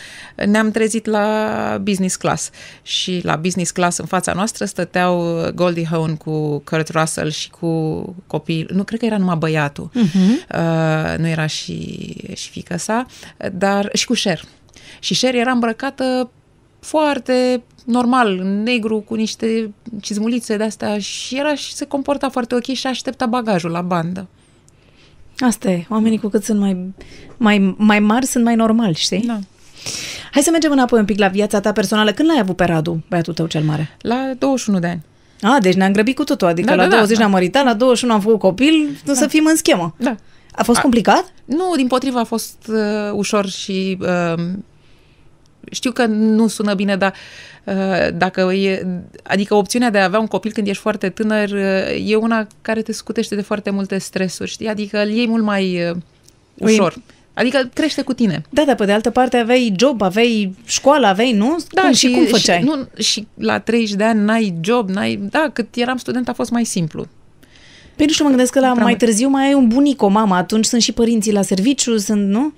[0.46, 2.50] ne-am trezit la business class.
[2.82, 7.68] Și la business class în fața noastră stăteau Goldie Hawn cu Kurt Russell și cu
[8.26, 8.66] copii.
[8.72, 9.90] Nu, cred că era numai băiatul.
[9.90, 10.56] Uh-huh.
[10.58, 13.06] Uh, nu era și, și fica sa,
[13.52, 14.40] dar și cu Cher.
[14.98, 16.30] Și Cher era îmbrăcată
[16.80, 22.64] foarte normal, în negru, cu niște cizmulițe de-astea și era și se comporta foarte ok
[22.64, 24.26] și aștepta bagajul la bandă.
[25.38, 25.84] Asta e.
[25.88, 26.92] Oamenii cu cât sunt mai,
[27.36, 29.22] mai, mai mari, sunt mai normali, știi?
[29.26, 29.38] Da.
[30.30, 32.12] Hai să mergem înapoi un pic la viața ta personală.
[32.12, 33.96] Când l-ai avut pe Radu, băiatul tău cel mare?
[34.00, 35.02] La 21 de ani.
[35.42, 36.48] A, deci ne-am grăbit cu totul.
[36.48, 37.18] Adică Da, la da, da, 20 da.
[37.18, 39.14] ne-am măritat, la 21 am făcut copil, da.
[39.14, 39.94] să fim în schemă.
[39.98, 40.16] Da.
[40.54, 41.32] A fost A- complicat?
[41.44, 44.42] Nu, din potriva a fost uh, ușor și uh,
[45.70, 47.14] știu că nu sună bine, dar
[47.64, 48.86] uh, dacă e,
[49.22, 52.82] adică opțiunea de a avea un copil când ești foarte tânăr uh, e una care
[52.82, 54.68] te scutește de foarte multe stresuri, știi?
[54.68, 55.96] Adică îl iei mult mai uh,
[56.58, 56.94] ușor.
[57.34, 58.42] Adică crește cu tine.
[58.50, 61.56] Da, dar pe de altă parte aveai job, aveai școală, aveai, nu?
[61.70, 62.58] Da, cum, și, și cum făceai?
[62.58, 65.16] Și, nu, și la 30 de ani n-ai job, n-ai...
[65.16, 67.06] Da, cât eram student a fost mai simplu.
[67.96, 69.04] Păi nu știu, mă gândesc că la Prea mai mult.
[69.04, 72.52] târziu mai ai un bunic, o mamă, atunci sunt și părinții la serviciu, sunt, nu?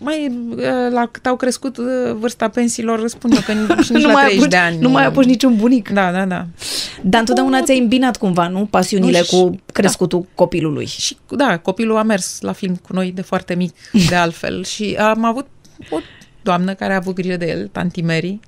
[0.00, 1.84] Mai, uh, la cât au crescut uh,
[2.18, 4.78] vârsta pensiilor, spun eu că nici, nici nu la mai 30 apuci, de ani.
[4.78, 5.88] Nu mai apuci niciun bunic.
[5.88, 6.46] Da, da, da.
[7.02, 8.66] Dar întotdeauna ți-ai îmbinat cumva, nu?
[8.66, 10.86] Pasiunile Nu, și- cu crescutul copilului.
[10.86, 13.74] Și da, copilul a mers la film cu noi de foarte mic,
[14.08, 14.64] de altfel.
[14.64, 15.46] și am avut
[15.90, 15.96] o
[16.42, 18.40] doamnă care a avut grijă de el, tanti Mary,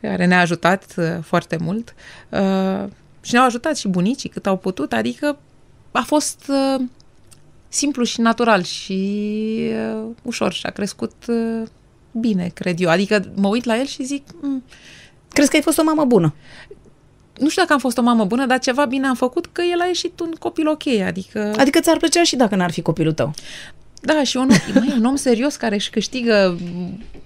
[0.00, 1.94] care ne-a ajutat uh, foarte mult.
[2.28, 2.84] Uh,
[3.26, 5.38] și ne-au ajutat și bunicii cât au putut, adică
[5.92, 6.84] a fost uh,
[7.68, 9.00] simplu și natural și
[9.94, 11.62] uh, ușor și a crescut uh,
[12.12, 12.88] bine, cred eu.
[12.90, 14.62] Adică mă uit la el și zic, "Mm,
[15.28, 16.34] Crezi că ai fost o mamă bună?
[17.38, 19.80] nu știu dacă am fost o mamă bună, dar ceva bine am făcut că el
[19.80, 21.52] a ieșit un copil ok, adică...
[21.56, 23.34] Adică ți-ar plăcea și dacă n-ar fi copilul tău.
[24.00, 26.58] Da, și un, măi, un om serios care își câștigă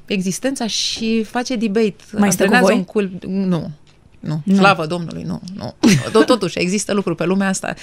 [0.07, 1.94] existența și face debate.
[2.12, 2.74] Mai stă cu antrenează voi?
[2.74, 3.11] un cul...
[3.26, 3.70] Nu.
[4.20, 4.40] Nu.
[4.44, 4.54] Nu.
[4.56, 5.74] Slavă Domnului, nu, nu.
[6.12, 7.74] Tot- Totuși, există lucruri pe lumea asta.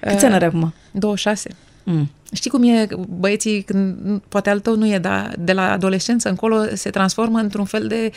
[0.00, 0.74] Câți ani are acum?
[0.90, 1.50] 26.
[1.84, 2.10] Mm.
[2.32, 6.64] Știi cum e băieții, când, poate al tău nu e, dar de la adolescență încolo
[6.74, 8.10] se transformă într-un fel de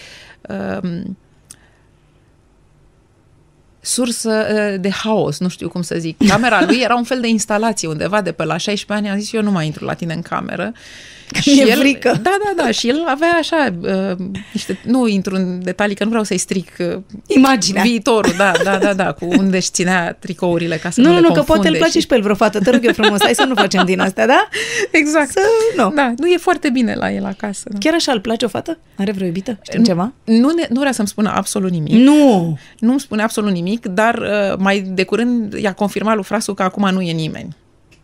[0.84, 1.18] um,
[3.80, 6.28] sursă uh, de haos, nu știu cum să zic.
[6.28, 9.34] Camera lui era un fel de instalație undeva de pe la 16 ani, am zis
[9.34, 10.72] eu nu mai intru la tine în cameră.
[11.46, 12.20] Mi-e el, frică.
[12.22, 16.10] Da, da, da, și el avea așa, uh, niște, nu intru în detalii, că nu
[16.10, 17.82] vreau să-i stric uh, Imaginea.
[17.82, 21.20] viitorul, da, da, da, da, cu unde își ținea tricourile ca să nu, Nu, nu,
[21.20, 22.60] le nu, că poate îl confunde place și pe el vreo fată.
[22.60, 24.48] Te rog eu frumos, hai să nu facem din astea, da?
[24.92, 25.30] Exact.
[25.32, 25.40] Să,
[25.78, 25.92] nu.
[25.96, 27.70] Da, nu e foarte bine la el acasă.
[27.72, 27.78] Da.
[27.80, 28.78] Chiar așa îl place o fată?
[28.98, 29.60] Are vreo iubită?
[29.62, 30.14] Știm ceva?
[30.24, 31.94] Nu, ne, nu vrea să-mi spună absolut nimic.
[31.94, 32.58] Nu!
[32.80, 36.64] Nu îmi spune absolut nimic, dar uh, mai de curând i-a confirmat lui Frasu că
[36.64, 37.56] acum nu e nimeni.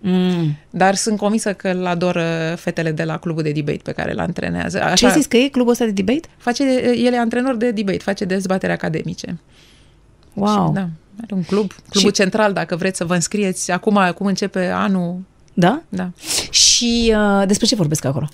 [0.02, 0.58] Mm.
[0.70, 4.20] Dar sunt convinsă că îl adoră fetele de la clubul de debate pe care îl
[4.20, 4.82] antrenează.
[4.84, 6.28] Așa, Ce ai zis că e clubul ăsta de debate?
[6.38, 6.64] Face,
[6.98, 9.40] el e antrenor de debate, face dezbatere academice.
[10.34, 10.66] Wow.
[10.68, 10.88] Și, da,
[11.24, 13.72] are un club, clubul Și- central, dacă vreți să vă înscrieți.
[13.72, 15.20] Acum, acum începe anul,
[15.54, 15.82] Da?
[15.90, 16.10] da.
[16.50, 18.28] Și uh, despre ce vorbesc acolo?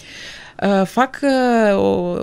[0.63, 2.16] Uh, fac uh, o,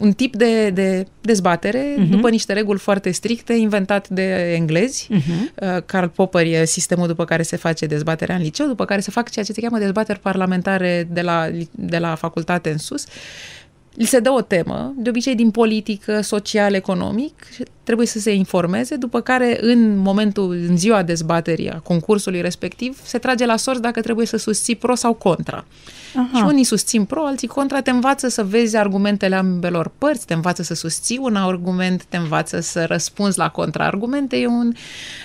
[0.00, 2.08] un tip de, de dezbatere uh-huh.
[2.10, 5.08] după niște reguli foarte stricte inventat de englezi.
[5.12, 5.62] Uh-huh.
[5.62, 9.10] Uh, Karl Popper e sistemul după care se face dezbaterea în liceu, după care se
[9.10, 13.04] fac ceea ce se cheamă dezbateri parlamentare de la, de la facultate în sus.
[13.94, 18.34] Li se dă o temă, de obicei din politică, social, economic, și trebuie să se
[18.34, 23.82] informeze, după care în momentul, în ziua dezbaterii a concursului respectiv, se trage la sorți
[23.82, 25.64] dacă trebuie să susții pro sau contra.
[26.14, 26.38] Aha.
[26.38, 30.62] Și unii susțin pro, alții contra, te învață să vezi argumentele ambelor părți, te învață
[30.62, 34.72] să susții un argument, te învață să răspunzi la contraargumente, e un,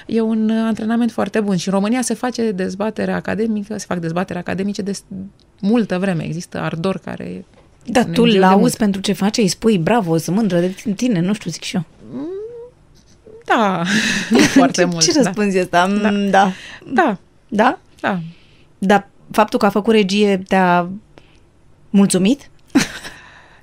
[0.05, 1.57] e un antrenament foarte bun.
[1.57, 4.91] Și în România se face dezbatere academică, se fac dezbatere academice de
[5.61, 7.45] multă vreme, există ardor care
[7.85, 11.33] da, tu îl lauzi pentru ce face, îi spui bravo, sunt mândră de tine, nu
[11.33, 11.83] știu, zic și eu.
[13.45, 13.83] Da,
[14.29, 15.03] nu foarte ce, mult.
[15.03, 15.81] Ce răspunzi da.
[15.81, 15.97] asta?
[16.01, 16.11] Da.
[16.11, 16.51] da.
[16.93, 17.17] Da.
[17.47, 17.79] Da?
[17.99, 18.19] Da.
[18.77, 20.89] Dar faptul că a făcut regie te-a
[21.89, 22.49] mulțumit?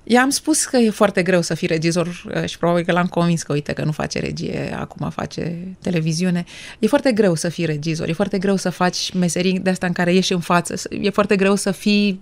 [0.04, 3.42] I-am spus că e foarte greu să fii regizor uh, și probabil că l-am convins
[3.42, 6.44] că uite că nu face regie, acum face televiziune.
[6.78, 9.92] E foarte greu să fii regizor, e foarte greu să faci meserii de asta în
[9.92, 12.20] care ieși în față, e foarte greu să fii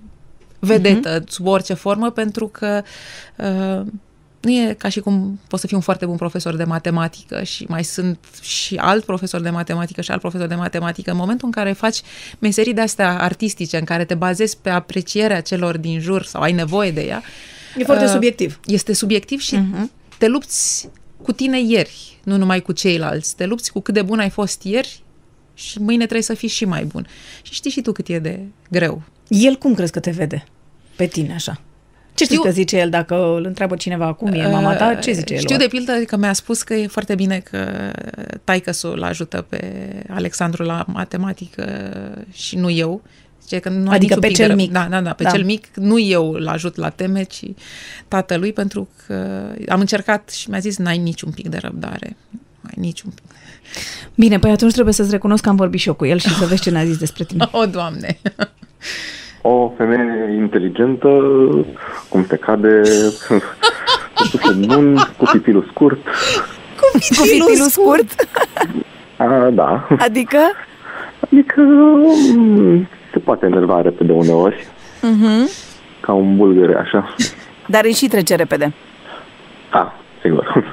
[0.61, 1.29] vedetă uh-huh.
[1.29, 2.83] sub orice formă pentru că
[3.37, 3.87] uh,
[4.41, 7.65] nu e ca și cum poți să fii un foarte bun profesor de matematică și
[7.69, 11.11] mai sunt și alt profesor de matematică și alt profesor de matematică.
[11.11, 12.01] În momentul în care faci
[12.39, 16.53] meserii de astea artistice, în care te bazezi pe aprecierea celor din jur sau ai
[16.53, 17.23] nevoie de ea,
[17.77, 18.61] e foarte uh, subiectiv.
[18.65, 20.17] Este subiectiv și uh-huh.
[20.19, 20.89] te lupți
[21.23, 23.37] cu tine ieri, nu numai cu ceilalți.
[23.37, 25.03] Te lupți cu cât de bun ai fost ieri
[25.55, 27.07] și mâine trebuie să fii și mai bun.
[27.43, 28.41] Și știi și tu cât e de
[28.71, 29.03] greu.
[29.31, 30.45] El cum crezi că te vede
[30.97, 31.61] pe tine așa?
[32.15, 34.95] Ce știi că zice el dacă îl întreabă cineva cum e mama ta?
[34.95, 35.41] Ce zice el?
[35.41, 37.93] Știu de pildă că mi-a spus că e foarte bine că
[38.45, 39.63] taică îl ajută pe
[40.09, 41.65] Alexandru la matematică
[42.33, 43.03] și nu eu.
[43.43, 44.73] Zice că nu adică pe cel de mic.
[44.73, 45.31] Da, da, da, pe da.
[45.31, 47.45] cel mic nu eu îl ajut la teme, ci
[48.09, 52.17] tatălui, pentru că am încercat și mi-a zis n-ai niciun pic de răbdare.
[52.81, 53.25] Ai niciun pic.
[54.15, 56.47] Bine, păi atunci trebuie să-ți recunosc că am vorbit și eu cu el și să
[56.47, 57.49] vezi ce ne-a zis despre tine.
[57.61, 58.19] O, Doamne!
[59.43, 61.09] o femeie inteligentă,
[62.09, 62.83] cum se cade,
[64.43, 65.99] cu bun, cu pipilul scurt.
[66.81, 68.27] Cu pipilul scurt?
[69.17, 69.89] A, da.
[69.99, 70.39] Adică?
[71.21, 74.67] Adică mm, se poate enerva repede uneori.
[74.99, 75.69] Uh-huh.
[76.01, 77.15] Ca un bulgăre, așa.
[77.67, 78.73] Dar îi și trece repede.
[79.71, 80.65] Da, sigur.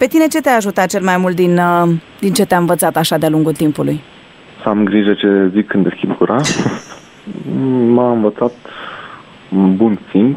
[0.00, 1.88] Pe tine ce te-a ajutat cel mai mult din, uh,
[2.20, 4.00] din ce te-a învățat așa de-a lungul timpului?
[4.62, 6.36] Să am grijă ce zic când deschid gura.
[7.94, 8.52] M-a învățat
[9.48, 10.36] bun simț,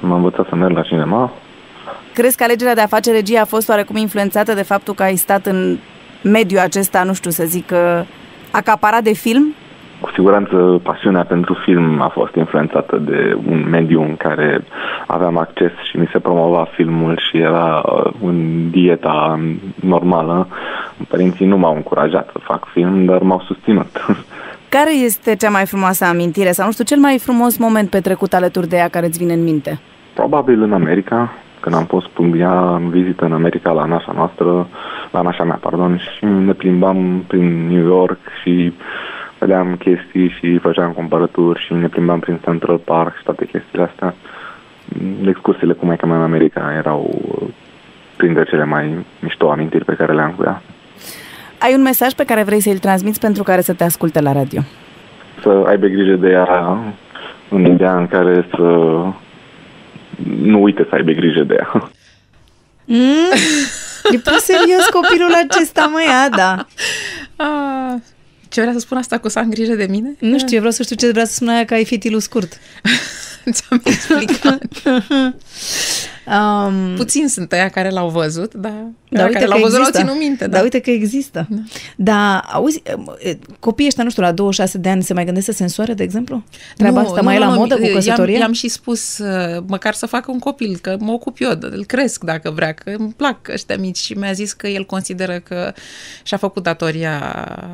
[0.00, 1.32] m-a învățat să merg la cinema.
[2.14, 5.16] Crezi că alegerea de a face regie a fost oarecum influențată de faptul că ai
[5.16, 5.78] stat în
[6.22, 8.06] mediul acesta, nu știu să zic, uh,
[8.50, 9.54] acaparat de film?
[10.06, 14.64] Cu siguranță pasiunea pentru film a fost influențată de un mediu în care
[15.06, 19.40] aveam acces și mi se promova filmul și era uh, în dieta
[19.74, 20.48] normală.
[21.08, 24.06] Părinții nu m-au încurajat să fac film, dar m-au susținut.
[24.76, 28.68] Care este cea mai frumoasă amintire sau, nu știu, cel mai frumos moment petrecut alături
[28.68, 29.78] de ea care îți vine în minte?
[30.14, 34.68] Probabil în America, când am fost ea în vizită în America la nașa noastră,
[35.10, 38.72] la nașa mea, pardon, și ne plimbam prin New York și
[39.38, 44.14] vedeam chestii și făceam cumpărături și ne plimbam prin Central Park și toate chestiile astea.
[45.26, 47.22] Excursiile cu maica mea în America erau
[48.16, 50.62] printre cele mai mișto amintiri pe care le-am cu ea.
[51.58, 54.60] Ai un mesaj pe care vrei să-l transmiți pentru care să te asculte la radio?
[55.42, 56.78] Să aibă grijă de ea
[57.48, 58.62] în ideea în care să
[60.42, 61.90] nu uite să aibă grijă de ea.
[62.84, 63.32] Mm?
[64.10, 66.66] E prea serios copilul acesta, măi, Ada.
[67.36, 67.94] Ah,
[68.56, 70.16] ce vrea să spun asta cu să am grijă de mine?
[70.18, 72.58] Nu știu, eu vreau să știu ce vrea să spună aia că ai fitilul scurt.
[73.52, 74.62] Ți-am explicat.
[76.26, 80.18] Um, Puțin sunt aia care l-au văzut, dar da, uite care l-au văzut l-au ținut
[80.18, 80.46] minte.
[80.46, 80.56] Da.
[80.56, 81.46] da, uite că există.
[81.50, 81.58] Da.
[81.96, 82.82] Dar, auzi,
[83.58, 86.02] copiii ăștia, nu știu, la 26 de ani se mai gândesc să se însoare, de
[86.02, 86.44] exemplu?
[86.76, 88.32] Treaba nu, asta nu, mai nu, e la nu, modă cu căsătorie?
[88.32, 91.84] I-am, i-am și spus, uh, măcar să facă un copil, că mă ocup eu, îl
[91.84, 95.72] cresc dacă vrea, că îmi plac ăștia mici și mi-a zis că el consideră că
[96.22, 97.20] și-a făcut datoria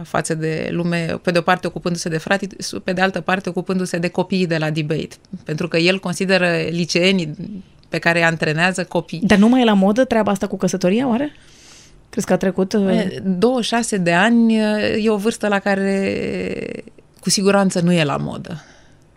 [0.04, 2.46] față de lume, pe de o parte ocupându-se de frate,
[2.84, 5.16] pe de altă parte ocupându-se de copiii de la debate.
[5.44, 7.34] Pentru că el consideră liceenii
[7.92, 9.20] pe care îi antrenează copii.
[9.22, 11.32] Dar nu mai e la modă treaba asta cu căsătoria, oare?
[12.10, 12.74] Crezi că a trecut?
[13.22, 16.84] 26 uh, de ani uh, e o vârstă la care
[17.20, 18.64] cu siguranță nu e la modă.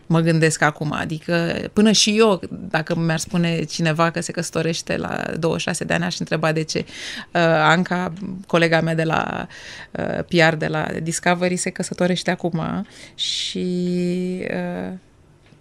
[0.05, 5.23] Mă gândesc acum, adică până și eu, dacă mi-ar spune cineva că se căsătorește la
[5.39, 6.86] 26 de ani, aș întreba de ce.
[6.88, 8.13] Uh, Anca,
[8.47, 9.47] colega mea de la
[9.91, 13.67] uh, PR de la Discovery, se căsătorește acum și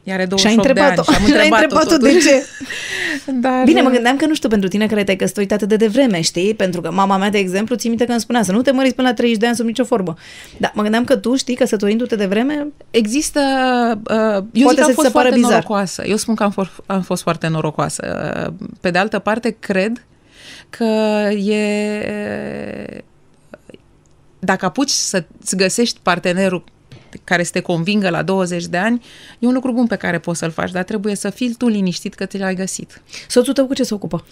[0.05, 1.97] uh, Ea are Și ai 28 de ani întrebat-o, și am și ai întrebat-o, întrebat-o
[1.97, 2.27] de totuși.
[2.27, 2.45] ce.
[3.45, 6.21] Dar, Bine, mă gândeam că nu știu pentru tine care te-ai căsătorit atât de devreme,
[6.21, 6.55] știi?
[6.55, 8.95] Pentru că mama mea, de exemplu, ții minte că îmi spunea să nu te măriți
[8.95, 10.15] până la 30 de ani sub nicio formă.
[10.59, 13.41] Dar mă gândeam că tu știi, căsătorindu-te de vreme, Există,
[14.11, 15.51] uh, eu zic Poate că am să-ți fost se pară foarte bizar.
[15.51, 16.05] norocoasă.
[16.07, 18.03] Eu spun că am fost, am fost foarte norocoasă.
[18.47, 20.05] Uh, Pe de altă parte, cred
[20.71, 20.85] că
[21.31, 23.03] e...
[24.39, 26.65] Dacă apuci să-ți găsești partenerul
[27.25, 29.03] care să te convingă la 20 de ani,
[29.39, 32.15] e un lucru bun pe care poți să-l faci, dar trebuie să fii tu liniștit
[32.15, 33.03] că ți l-ai găsit.
[33.29, 34.25] soțul tău cu ce se ocupă?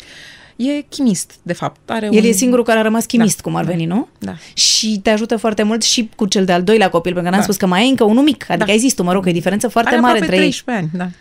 [0.56, 1.90] E chimist, de fapt.
[1.90, 2.28] Are El un...
[2.28, 3.42] e singurul care a rămas chimist, Da.
[3.42, 4.08] cum ar veni, nu?
[4.18, 4.34] Da.
[4.54, 7.42] Și te ajută foarte mult și cu cel de-al doilea copil, pentru că n-am Da.
[7.44, 8.72] spus că mai e încă unul mic, adică Da.
[8.72, 10.52] ai zis tu, mă rog, că e diferență foarte Are mare aproape între ei.
[10.62, 11.18] 13 ani, da.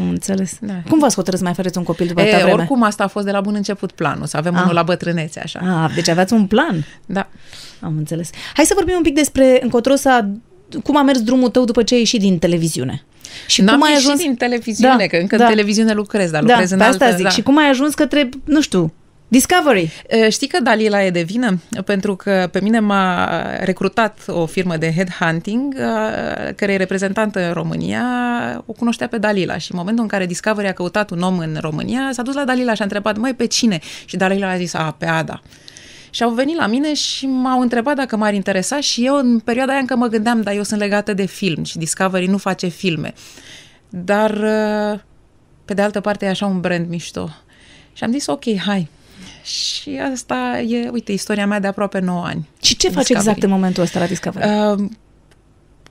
[0.00, 0.58] Am înțeles.
[0.60, 0.72] Da.
[0.88, 2.56] Cum v-ați hotărât să mai faceți un copil după atâta E, vreme?
[2.58, 4.60] oricum, asta a fost de la bun început planul, să avem Ah.
[4.62, 5.84] unul la bătrânețe, așa.
[5.84, 6.84] Ah, deci aveați un plan.
[7.06, 7.28] Da.
[7.80, 8.30] Am înțeles.
[8.54, 10.28] Hai să vorbim un pic despre încotro s-a,
[10.82, 13.02] cum a mers drumul tău după ce ai ieșit din televiziune.
[13.46, 15.44] Și N-am cum ai ieșit ajuns din televiziune, Da, că încă da.
[15.44, 17.16] în televiziune lucrez, dar Da, lucrez în pe asta altă...
[17.16, 17.24] zic.
[17.24, 17.30] da.
[17.30, 18.92] Și cum ai ajuns către, nu știu,
[19.28, 19.90] Discovery.
[20.08, 21.58] E, Știi că Dalila e de vină?
[21.84, 23.28] Pentru că pe mine m-a
[23.60, 26.10] recrutat o firmă de headhunting, a,
[26.56, 28.04] care e reprezentantă în România,
[28.66, 31.56] o cunoștea pe Dalila și în momentul în care Discovery a căutat un om în
[31.60, 33.80] România, s-a dus la Dalila și a întrebat, măi, pe cine?
[34.04, 35.42] Și Dalila a zis, a, pe Ada.
[36.14, 39.72] Și au venit la mine și m-au întrebat dacă m-ar interesa și eu în perioada
[39.72, 43.12] aia încă mă gândeam, dar eu sunt legată de film și Discovery nu face filme.
[43.88, 45.00] Dar, uh,
[45.64, 47.28] pe de altă parte, e așa un brand mișto.
[47.92, 48.88] Și am zis, ok, hai.
[49.42, 52.48] Și asta e, uite, istoria mea de aproape 9 ani.
[52.62, 53.28] Și ce faci Discovery.
[53.28, 54.48] exact în momentul ăsta la Discovery?
[54.48, 54.88] Uh,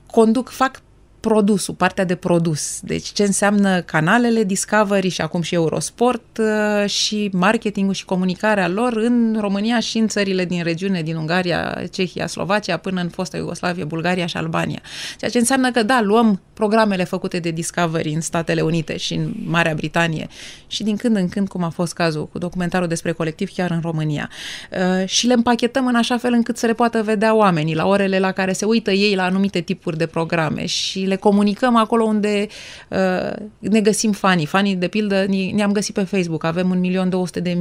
[0.06, 0.82] conduc, fac
[1.22, 2.80] produsul, partea de produs.
[2.80, 8.92] Deci ce înseamnă canalele Discovery și acum și Eurosport uh, și marketingul și comunicarea lor
[8.96, 13.84] în România și în țările din regiune, din Ungaria, Cehia, Slovacia, până în fosta Iugoslavie,
[13.84, 14.80] Bulgaria și Albania.
[15.18, 19.32] Ceea ce înseamnă că, da, luăm programele făcute de Discovery în Statele Unite și în
[19.44, 20.28] Marea Britanie
[20.66, 23.80] și din când în când, cum a fost cazul cu documentarul despre colectiv chiar în
[23.82, 24.30] România.
[24.70, 28.18] Uh, și le împachetăm în așa fel încât să le poată vedea oamenii la orele
[28.18, 32.46] la care se uită ei la anumite tipuri de programe și le comunicăm acolo unde
[32.88, 34.46] uh, ne găsim fanii.
[34.46, 36.44] Fanii, de pildă, ne- ne-am găsit pe Facebook.
[36.44, 36.80] Avem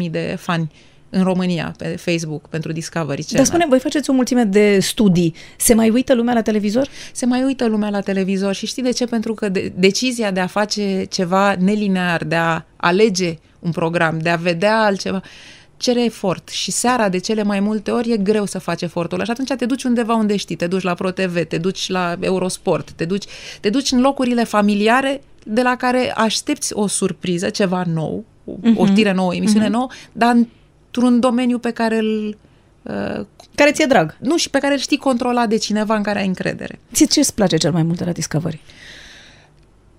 [0.04, 0.72] 1.200.000 de fani
[1.10, 3.46] în România pe Facebook pentru Discovery Dar Channel.
[3.46, 5.34] spune, voi faceți o mulțime de studii.
[5.58, 6.88] Se mai uită lumea la televizor?
[7.12, 9.06] se mai uită lumea la televizor și știi de ce?
[9.06, 14.30] Pentru că de, decizia de a face ceva nelinear, de a alege un program, de
[14.30, 15.22] a vedea altceva,
[15.82, 19.24] cere efort și seara de cele mai multe ori e greu să faci efortul ăla
[19.26, 22.92] și atunci te duci undeva unde știi, te duci la ProTV, te duci la Eurosport,
[22.92, 23.24] te duci,
[23.60, 28.86] te duci în locurile familiare de la care aștepți o surpriză, ceva nou, o, o
[28.86, 32.38] știre nouă, o emisiune nouă, dar într-un domeniu pe care îl
[32.82, 33.26] uh,
[33.56, 34.18] Care ți-e drag?
[34.20, 36.80] nu și pe care îl știi controla de cineva în care ai încredere.
[36.94, 38.62] Ție ce îți place cel mai mult de la Discovery?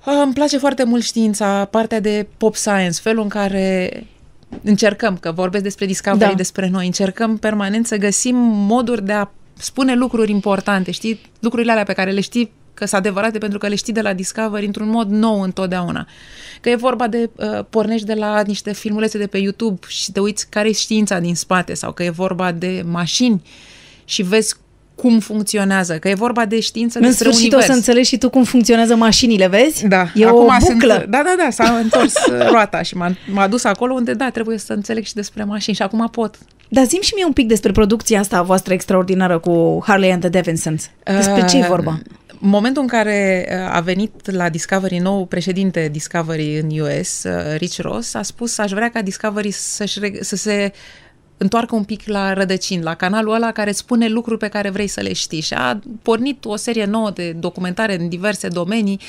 [0.04, 3.90] Ah, Îmi place foarte mult știința, partea de pop science, felul în care
[4.62, 6.28] încercăm, că vorbesc despre Discovery, Da.
[6.28, 6.34] da.
[6.34, 11.20] despre noi, încercăm permanent să găsim moduri de a spune lucruri importante, știi?
[11.40, 14.12] Lucrurile alea pe care le știi că sunt adevărate pentru că le știi de la
[14.12, 16.07] Discovery într-un mod nou întotdeauna.
[16.61, 20.20] Că e vorba de, uh, pornești de la niște filmulețe de pe YouTube și te
[20.20, 23.42] uiți care e știința din spate sau că e vorba de mașini
[24.05, 24.55] și vezi
[25.03, 27.68] cum funcționează, că e vorba de știință În despre sfârșit univers.
[27.68, 29.86] o să înțelegi și tu cum funcționează mașinile, vezi?
[29.86, 30.94] Da, E acum o buclă.
[30.94, 34.30] Sunt, da, da, da, s-a întors uh, roata și m-a, m-a dus acolo unde, da,
[34.30, 36.38] trebuie să înțeleg și despre mașini și acum pot.
[36.68, 40.20] Dar zim și mie un pic despre producția asta a voastră extraordinară cu Harley and
[40.20, 40.90] the Davidsons.
[41.05, 41.98] Despre ce e Uh, vorba?
[42.40, 47.32] În momentul în care uh, a venit la Discovery nou președinte Discovery în US, uh,
[47.57, 50.72] Rich Ross, a spus aș vrea ca Discovery să-și, reg- să se
[51.43, 55.01] întoarcă un pic la rădăcini, la canalul ăla care spune lucruri pe care vrei să
[55.01, 55.40] le știi.
[55.40, 59.01] Și a pornit o serie nouă de documentare în diverse domenii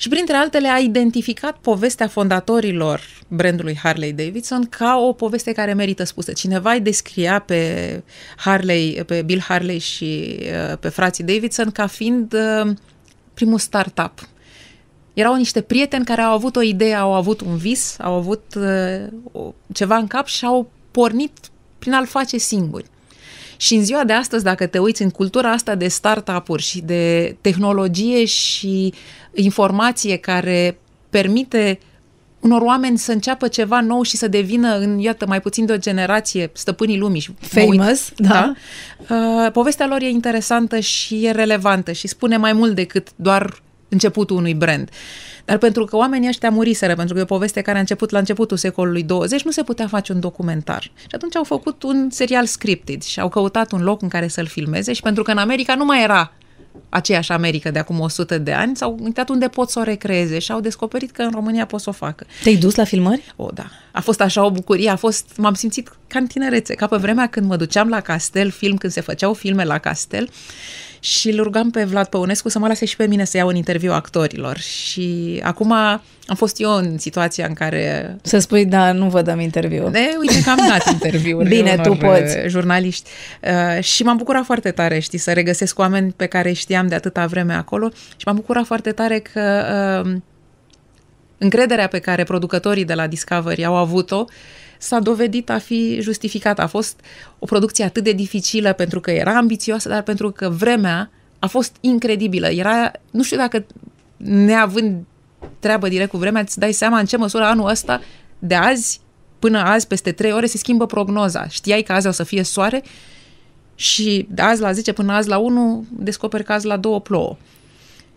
[0.00, 6.04] și printre altele a identificat povestea fondatorilor brandului Harley Davidson ca o poveste care merită
[6.04, 6.32] spusă.
[6.32, 8.02] Cineva îi descria pe
[8.36, 12.70] Harley, pe Bill Harley și uh, pe frații Davidson ca fiind uh,
[13.34, 14.28] primul startup.
[15.14, 19.06] Erau niște prieteni care au avut o idee, au avut un vis, au avut uh,
[19.32, 21.32] o, ceva în cap și au pornit
[21.78, 22.84] prin a-l face singuri.
[23.56, 27.36] Și în ziua de astăzi, dacă te uiți în cultura asta de startup-uri și de
[27.40, 28.92] tehnologie și
[29.34, 30.78] informație care
[31.10, 31.78] permite
[32.40, 35.76] unor oameni să înceapă ceva nou și să devină în, iată, mai puțin de o
[35.76, 37.20] generație stăpânii lumii.
[37.20, 38.52] Și mă uit- Famous, da.
[39.08, 44.36] Uh, povestea lor e interesantă și e relevantă și spune mai mult decât doar începutul
[44.36, 44.88] unui brand.
[45.50, 48.18] Dar pentru că oamenii ăștia muriseră, pentru că e o poveste care a început la
[48.18, 50.82] începutul secolului 20, nu se putea face un documentar.
[50.82, 54.46] Și atunci au făcut un serial scripted și au căutat un loc în care să-l
[54.46, 56.32] filmeze și pentru că în America nu mai era
[56.88, 60.52] aceeași America de acum 100 de ani, s-au uitat unde pot să o recreeze și
[60.52, 62.26] au descoperit că în România pot să o facă.
[62.42, 63.32] Te-ai dus la filmări?
[63.36, 63.66] O, da.
[63.92, 67.26] A fost așa o bucurie, a fost, m-am simțit ca în tinerețe, ca pe vremea
[67.26, 70.28] când mă duceam la castel, film, când se făceau filme la castel
[71.00, 73.54] și îl rugam pe Vlad Păunescu să mă lase și pe mine să iau un
[73.54, 74.58] interviu actorilor.
[74.58, 78.16] Și acum am fost eu în situația în care...
[78.22, 79.88] Să spui, da, nu vă dăm interviu.
[79.88, 82.36] De, uite că am dat interviuri Bine, unor tu poți.
[82.36, 83.10] uh, jurnaliști.
[83.42, 87.26] Uh, și m-am bucurat foarte tare, știi, să regăsesc oameni pe care știam de atâta
[87.26, 89.64] vreme acolo și m-am bucurat foarte tare că
[90.04, 90.12] uh,
[91.38, 94.24] încrederea pe care producătorii de la Discovery au avut-o
[94.82, 96.62] s-a dovedit a fi justificată.
[96.62, 97.00] A fost
[97.38, 101.76] o producție atât de dificilă pentru că era ambițioasă, dar pentru că vremea a fost
[101.80, 102.48] incredibilă.
[102.48, 103.64] Era, nu știu dacă
[104.16, 105.04] neavând
[105.58, 108.00] treabă direct cu vremea, îți dai seama în ce măsură anul ăsta,
[108.38, 109.00] de azi
[109.38, 111.48] până azi, peste trei ore, se schimbă prognoza.
[111.48, 112.82] Știai că azi o să fie soare
[113.74, 117.36] și de azi la 10 până azi la 1 descoperi că azi la 2 plouă.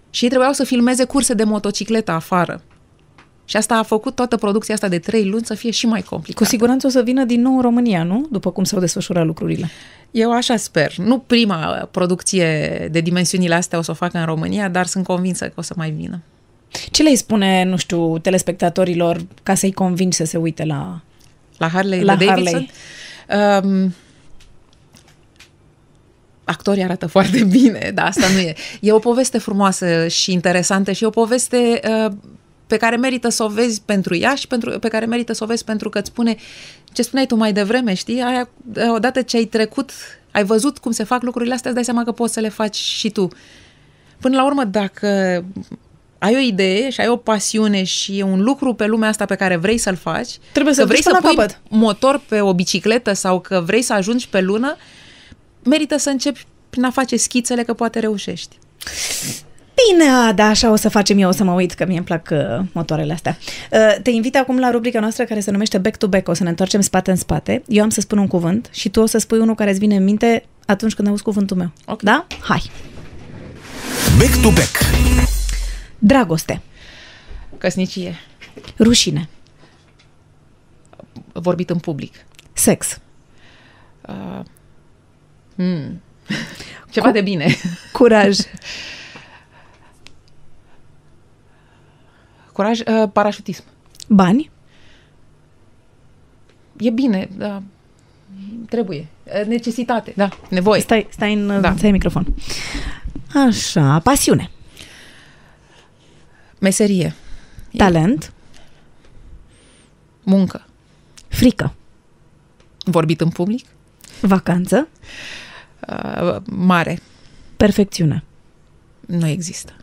[0.10, 2.62] Și ei trebuiau să filmeze curse de motocicletă afară.
[3.46, 6.44] Și asta a făcut toată producția asta de trei luni să fie și mai complicată.
[6.44, 8.28] Cu siguranță o să vină din nou în România, nu?
[8.32, 9.70] După cum s-au desfășurat lucrurile.
[10.12, 10.98] Eu așa sper.
[10.98, 15.46] Nu prima producție de dimensiunile astea o să o facă în România, dar sunt convinsă
[15.46, 16.22] că o să mai vină.
[16.92, 21.02] Ce le spune, nu știu, telespectatorilor ca să-i convingi să se uite la...
[21.58, 22.68] La Harley La de Davidson?
[23.64, 23.94] Um,
[26.44, 28.56] actorii arată foarte bine, dar asta nu e.
[28.82, 32.14] E o poveste frumoasă și interesantă și e o poveste uh,
[32.68, 35.48] pe care merită să o vezi pentru ea și pentru, pe care merită să o
[35.48, 36.36] vezi pentru că îți spune
[36.92, 38.22] ce spuneai tu mai devreme, știi?
[38.22, 38.50] Aia,
[38.94, 39.92] odată ce ai trecut,
[40.32, 42.76] ai văzut cum se fac lucrurile astea, îți dai seama că poți să le faci
[42.76, 43.28] și tu.
[44.20, 45.08] Până la urmă, dacă
[46.18, 49.36] ai o idee și ai o pasiune și e un lucru pe lumea asta pe
[49.36, 51.62] care vrei să-l faci, Trebuie să că vrei duci să până la pui capăt.
[51.70, 54.76] motor pe o bicicletă sau că vrei să ajungi pe lună,
[55.64, 58.58] merită să începi prin a face schițele că poate reușești.
[59.90, 62.30] Bine, da, așa o să facem eu, o să mă uit, că mie îmi plac
[62.32, 63.38] uh, motoarele astea.
[63.72, 66.28] Uh, te invit acum la rubrica noastră care se numește Back to Back.
[66.28, 67.64] O să ne întoarcem spate în spate.
[67.68, 69.96] Eu am să spun un cuvânt și tu o să spui unul care îți vine
[69.96, 71.72] în minte atunci când auzi cuvântul meu.
[71.86, 72.02] Ok.
[72.02, 72.28] Da?
[72.42, 72.72] Hai!
[74.18, 74.72] Back to back.
[76.00, 76.62] Dragoste,
[77.58, 78.16] Căsnicie,
[78.80, 79.30] rușine,
[81.34, 82.14] vorbit în public.
[82.54, 82.98] sex,
[84.08, 84.40] Uh,
[85.56, 86.02] hmm.
[86.92, 87.56] Ceva de bine.
[87.92, 88.38] curaj,
[92.54, 93.64] Curaj, uh, parașutism.
[94.08, 94.52] bani,
[96.78, 97.62] E bine, da.
[98.70, 99.08] Trebuie.
[99.24, 100.30] Uh, Necesitate, da.
[100.50, 100.82] Nevoie.
[100.82, 101.60] stai, stai în, Da.
[101.60, 101.76] da.
[101.76, 102.34] stai în microfon.
[103.48, 104.50] Așa, pasiune,
[106.60, 107.14] Meserie.
[107.78, 108.34] talent,
[110.24, 110.66] Muncă.
[111.28, 111.74] frică,
[112.86, 113.66] Vorbit în public.
[114.22, 114.88] vacanță,
[115.90, 117.00] Uh, mare.
[117.58, 118.24] perfecțiune,
[119.00, 119.74] Nu există.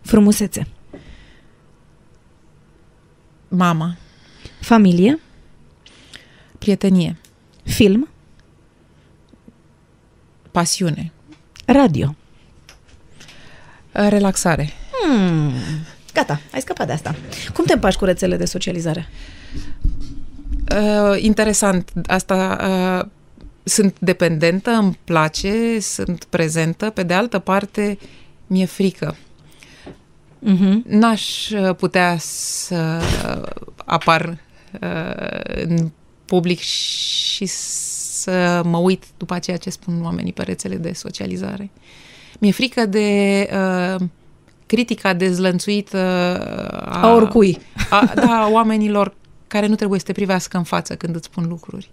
[0.00, 0.66] frumusețe,
[3.54, 3.96] Mama.
[4.60, 5.18] familie,
[6.58, 7.16] Prietenie.
[7.64, 8.08] film,
[10.50, 11.12] Pasiune.
[11.66, 12.14] radio.
[13.94, 14.68] Uh, Relaxare.
[15.02, 15.52] Hmm.
[16.12, 17.14] Gata, ai scăpat de asta.
[17.54, 19.08] Cum te împaci cu rețelele de socializare?
[20.74, 21.92] Uh, interesant.
[22.06, 22.58] Asta
[23.02, 23.08] uh,
[23.64, 26.90] sunt dependentă, îmi place, sunt prezentă.
[26.90, 27.98] Pe de altă parte,
[28.46, 29.16] mi-e frică.
[30.46, 30.82] Uh-huh.
[30.84, 33.02] N-aș uh, putea să
[33.84, 34.38] apar
[34.80, 35.90] uh, în
[36.24, 41.70] public și să mă uit după ceea ce spun oamenii pe rețele de socializare.
[42.38, 44.06] Mi-e frică de uh,
[44.66, 45.98] critica dezlănțuită
[46.84, 47.58] a, A oricui.
[47.90, 49.14] A, da, a oamenilor
[49.46, 51.90] care nu trebuie să te privească în față când îți spun lucruri.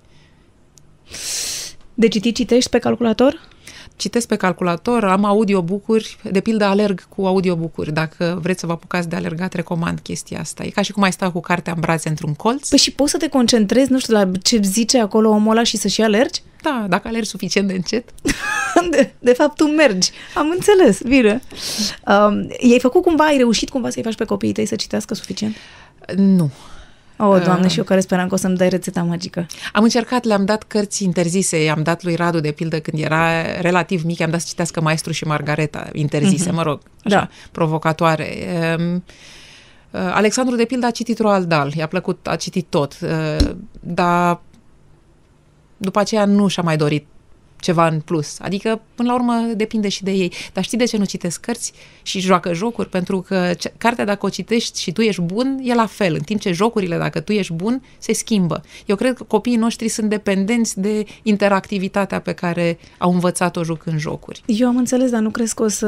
[1.93, 3.47] De citit citești pe calculator?
[3.99, 7.93] Citesc pe calculator, am audiobook-uri, de pildă alerg cu audiobook-uri.
[7.93, 10.63] Dacă vreți să vă apucați de alergat, recomand chestia asta.
[10.63, 12.69] E ca și cum ai sta cu cartea în brațe într-un colț.
[12.69, 15.77] Păi și poți să te concentrezi, nu știu, la ce zice acolo omul ăla și
[15.77, 16.41] să-și alergi?
[16.61, 18.09] Da, dacă alergi suficient de încet.
[18.91, 20.11] De, de fapt, tu mergi.
[20.35, 21.41] Am înțeles, bine.
[22.07, 25.55] Um, i-ai făcut cumva, ai reușit cumva să-i faci pe copiii tăi să citească suficient?
[26.15, 26.51] Nu.
[27.21, 27.71] Oh, doamne, Uh.
[27.71, 29.45] și eu care speram că o să-mi dai rețeta magică.
[29.73, 34.03] Am încercat, le-am dat cărți interzise, i-am dat lui Radu, de pildă, când era relativ
[34.03, 37.29] mic, i-am dat să citească Maestru și Margareta, interzise, mă rog, așa, Da.
[37.51, 38.27] provocatoare.
[38.77, 39.03] Um,
[39.91, 43.49] uh, Alexandru, de pildă, a citit Roald Dahl, i-a plăcut, a citit tot, uh,
[43.79, 44.41] dar
[45.77, 47.05] după aceea nu și-a mai dorit
[47.59, 48.37] ceva în plus.
[48.41, 50.31] Adică, până la urmă, depinde și de ei.
[50.53, 52.89] Dar știi de ce nu citesc cărți și joacă jocuri?
[52.89, 56.13] Pentru că ce- cartea, dacă o citești și tu ești bun, e la fel.
[56.13, 58.61] În timp ce jocurile, dacă tu ești bun, se schimbă.
[58.85, 64.41] Eu cred că copiii noștri sunt dependenți de interactivitatea pe care au învățat-o jucând jocuri.
[64.45, 65.85] Eu am înțeles, dar nu crezi că o să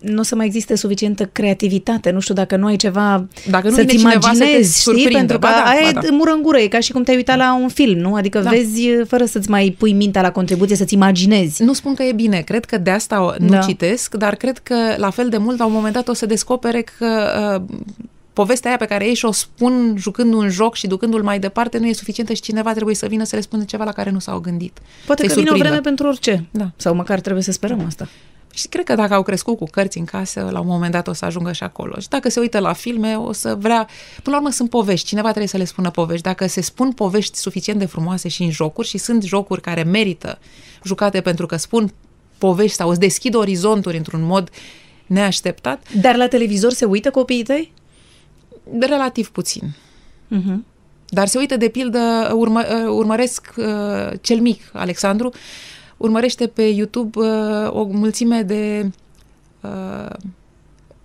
[0.00, 2.10] nu o să mai existe suficientă creativitate.
[2.10, 4.82] Nu știu dacă nu ai ceva Dacă nu să-ți vine cineva să te imaginezi, știi?
[4.82, 5.16] surprindă.
[5.18, 6.14] Pentru că Ba da, aia ba e da.
[6.16, 8.14] mură în gură, e ca și cum te-ai uitat la un film, nu?
[8.14, 8.50] Adică Da.
[8.50, 11.62] vezi fără să-ți mai pui mintea la contribuție, să-ți imaginezi.
[11.62, 13.58] Nu spun că e bine, cred că de asta o- nu Da.
[13.58, 16.84] citesc, dar cred că la fel de mult la un moment dat o să descopere
[16.98, 17.06] că
[17.68, 17.76] uh,
[18.32, 21.86] povestea aia pe care ei și-o spun jucând un joc și ducându-l mai departe nu
[21.86, 24.38] e suficientă și cineva trebuie să vină să le spună ceva la care nu s-au
[24.38, 24.78] gândit.
[25.06, 25.68] Poate Să-i că vine o surprindă.
[25.68, 26.44] vreme pentru orice.
[26.50, 26.70] Da.
[26.76, 28.08] Sau măcar trebuie să sperăm asta.
[28.56, 31.12] Și cred că dacă au crescut cu cărți în casă, la un moment dat o
[31.12, 31.98] să ajungă și acolo.
[32.00, 33.88] Și dacă se uită la filme, o să vrea...
[34.22, 36.22] Până la urmă sunt povești, cineva trebuie să le spună povești.
[36.22, 40.38] Dacă se spun povești suficient de frumoase și în jocuri, și sunt jocuri care merită
[40.84, 41.92] jucate pentru că spun
[42.38, 44.50] povești sau îți deschid orizonturi într-un mod
[45.06, 47.72] neașteptat, Dar la televizor se uită copiii tăi?
[48.80, 49.76] relativ puțin.
[50.36, 50.74] Uh-huh.
[51.08, 53.64] Dar se uită, de pildă, urmă, urmăresc uh,
[54.20, 55.32] cel mic, Alexandru,
[55.96, 58.90] urmărește pe YouTube uh, o mulțime de
[59.60, 60.10] uh,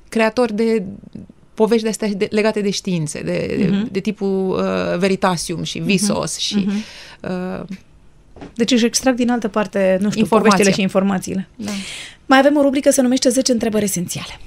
[0.09, 0.83] creatori de
[1.53, 3.69] povești de astea de, legate de științe, de, uh-huh.
[3.69, 6.39] de, de tipul uh, Veritasium și Visos uh-huh.
[6.39, 6.67] și
[7.21, 7.65] uh,
[8.53, 10.49] Deci își extrag din altă parte, nu știu, Informația.
[10.49, 11.47] poveștile și informațiile.
[11.55, 11.71] da.
[12.25, 14.39] Mai avem o rubrică se numește 10 întrebări esențiale.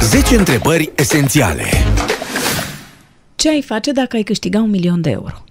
[0.00, 1.64] 10 întrebări esențiale.
[3.36, 5.44] Ce ai face dacă ai câștiga un milion de euro?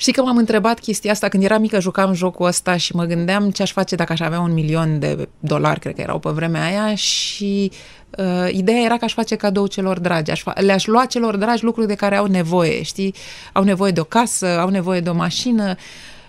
[0.00, 3.50] Știi că m-am întrebat chestia asta când eram mică, jucam jocul ăsta și mă gândeam
[3.50, 6.64] ce aș face dacă aș avea un milion de dolari, cred că erau pe vremea
[6.64, 7.70] aia și
[8.18, 11.64] uh, ideea era că aș face cadou celor dragi, aș fa- le-aș lua celor dragi
[11.64, 13.14] lucruri de care au nevoie, știi?
[13.52, 15.74] Au nevoie de o casă, au nevoie de o mașină.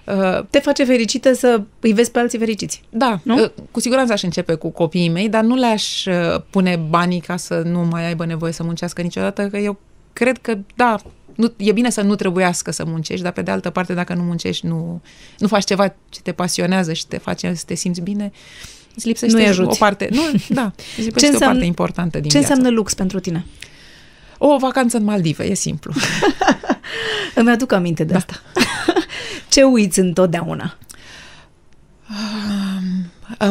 [0.06, 2.82] Uh, Te face fericită să îi vezi pe alții fericiți.
[2.90, 3.42] da, Nu?
[3.44, 7.38] uh, cu siguranță aș începe cu copiii mei, dar nu le-aș uh, pune banii ca
[7.38, 9.78] să nu mai aibă nevoie să muncească niciodată, că eu
[10.14, 10.96] cred că, da,
[11.40, 14.22] nu, e bine să nu trebuiască să muncești, dar pe de altă parte, dacă nu
[14.24, 15.02] muncești, nu,
[15.38, 18.32] nu faci ceva ce te pasionează și te face să te simți bine,
[18.96, 19.70] îți lipsește Nu-i ajuți.
[19.70, 20.10] o parte.
[20.12, 22.54] Nu, da, îți lipsește înseamnă- o parte importantă din Ce viață.
[22.54, 23.46] înseamnă lux pentru tine?
[24.38, 25.94] O vacanță în Maldive, e simplu.
[27.36, 28.18] Îmi aduc aminte de da.
[28.18, 28.42] asta.
[29.50, 30.78] Ce uiți întotdeauna?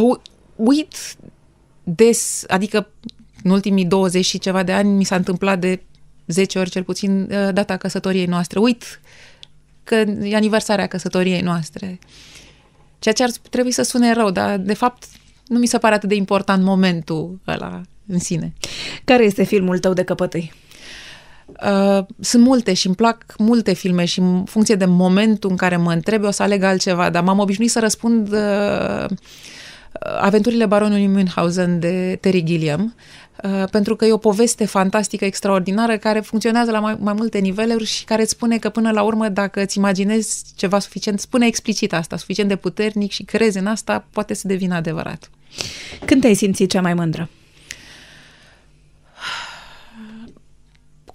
[0.01, 0.18] Uh,
[0.57, 0.95] uit
[1.84, 2.89] des, adică
[3.43, 5.82] în ultimii 20 și ceva de ani mi s-a întâmplat de
[6.29, 8.59] 10 ori cel puțin uh, data căsătoriei noastre.
[8.59, 9.01] Uit
[9.85, 11.99] că e aniversarea căsătoriei noastre.
[12.99, 15.05] Ceea ce ar trebui să sune rău, dar de fapt
[15.47, 18.53] nu mi se pare atât de important momentul ăla în sine.
[19.05, 20.53] Care este filmul tău de căpătâi?
[21.47, 25.76] Uh, sunt multe și îmi plac multe filme și în funcție de momentul în care
[25.76, 29.07] mă întreb o să aleg altceva, dar m-am obișnuit să răspund uh,
[30.20, 32.93] Aventurile baronului Münchhausen de Terry Gilliam, uh,
[33.70, 38.05] pentru că e o poveste fantastică, extraordinară, care funcționează la mai, mai multe niveluri și
[38.05, 42.16] care îți spune că până la urmă, dacă îți imaginezi ceva suficient, spune explicit asta,
[42.16, 45.30] suficient de puternic și crezi în asta, poate să devină adevărat.
[46.05, 47.28] Când te-ai simțit cea mai mândră?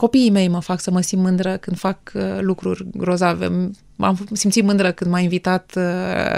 [0.04, 3.72] Copiii mei mă fac să mă simt mândră când fac uh, lucruri grozave.
[3.96, 5.84] M-am simțit mândră când m-a invitat uh,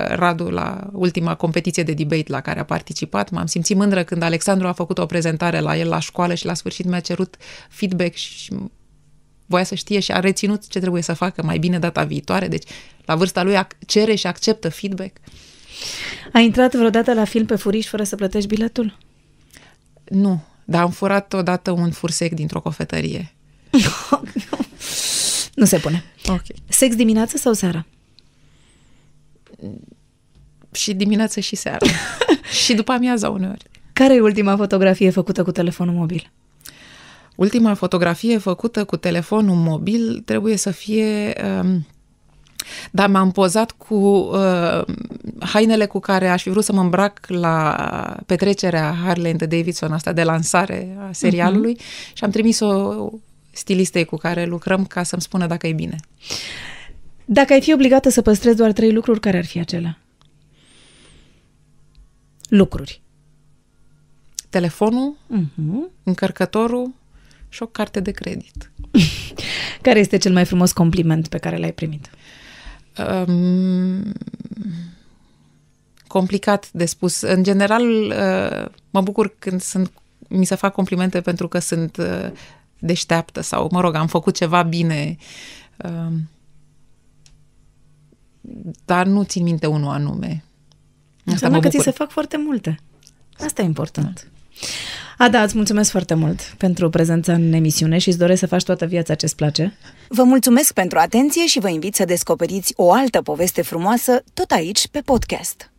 [0.07, 3.29] Radu la ultima competiție de debate la care a participat.
[3.29, 6.53] M-am simțit mândră când Alexandru a făcut o prezentare la el la școală și la
[6.53, 7.35] sfârșit mi-a cerut
[7.69, 8.53] feedback și
[9.45, 12.47] voia să știe și a reținut ce trebuie să facă mai bine data viitoare.
[12.47, 12.69] Deci,
[13.05, 15.17] la vârsta lui ac- cere și acceptă feedback.
[16.33, 18.97] Ai intrat vreodată la film pe furiș fără să plătești biletul?
[20.03, 23.34] Nu, dar am furat odată un fursec dintr-o cofetărie.
[25.55, 26.03] nu se pune.
[26.27, 26.41] Ok.
[26.67, 27.85] Sex dimineață sau seara?
[30.71, 31.85] Și dimineață și seara.
[32.65, 33.65] și după amiaza uneori.
[33.93, 36.31] Care e ultima fotografie făcută cu telefonul mobil?
[37.35, 41.33] Ultima fotografie făcută cu telefonul mobil trebuie să fie...
[41.61, 41.85] Um,
[42.91, 44.81] da, m-am pozat cu uh,
[45.39, 47.75] hainele cu care aș fi vrut să mă îmbrac la
[48.25, 52.13] petrecerea Harley and Davidson, asta de lansare a serialului uh-huh.
[52.13, 53.09] și am trimis-o
[53.55, 55.95] stilistei cu care lucrăm ca să-mi spună dacă e bine.
[57.25, 59.99] Dacă ai fi obligată să păstrezi doar trei lucruri, care ar fi acelea?
[62.49, 63.01] Lucruri.
[64.49, 65.91] Telefonul, Uh-huh.
[66.03, 66.93] încărcătorul
[67.49, 68.71] și o carte de credit.
[69.81, 72.09] Care este cel mai frumos compliment pe care l-ai primit?
[73.27, 74.13] Um,
[76.07, 77.21] complicat de spus.
[77.21, 79.91] În general, uh, mă bucur când sunt,
[80.27, 82.31] mi se fac complimente pentru că sunt uh,
[82.85, 85.17] deșteaptă sau, mă rog, am făcut ceva bine.
[85.83, 86.29] Um,
[88.85, 90.43] dar nu țin minte unul anume.
[91.17, 91.91] Asta Înseamnă mă că ți bucur.
[91.91, 92.79] se fac foarte multe.
[93.39, 94.27] Asta e important.
[95.17, 98.85] Ada, îți mulțumesc foarte mult pentru prezența în emisiune și îți doresc să faci toată
[98.85, 99.77] viața ce-ți place.
[100.07, 104.87] Vă mulțumesc pentru atenție și vă invit să descoperiți o altă poveste frumoasă tot aici
[104.87, 105.69] pe podcast.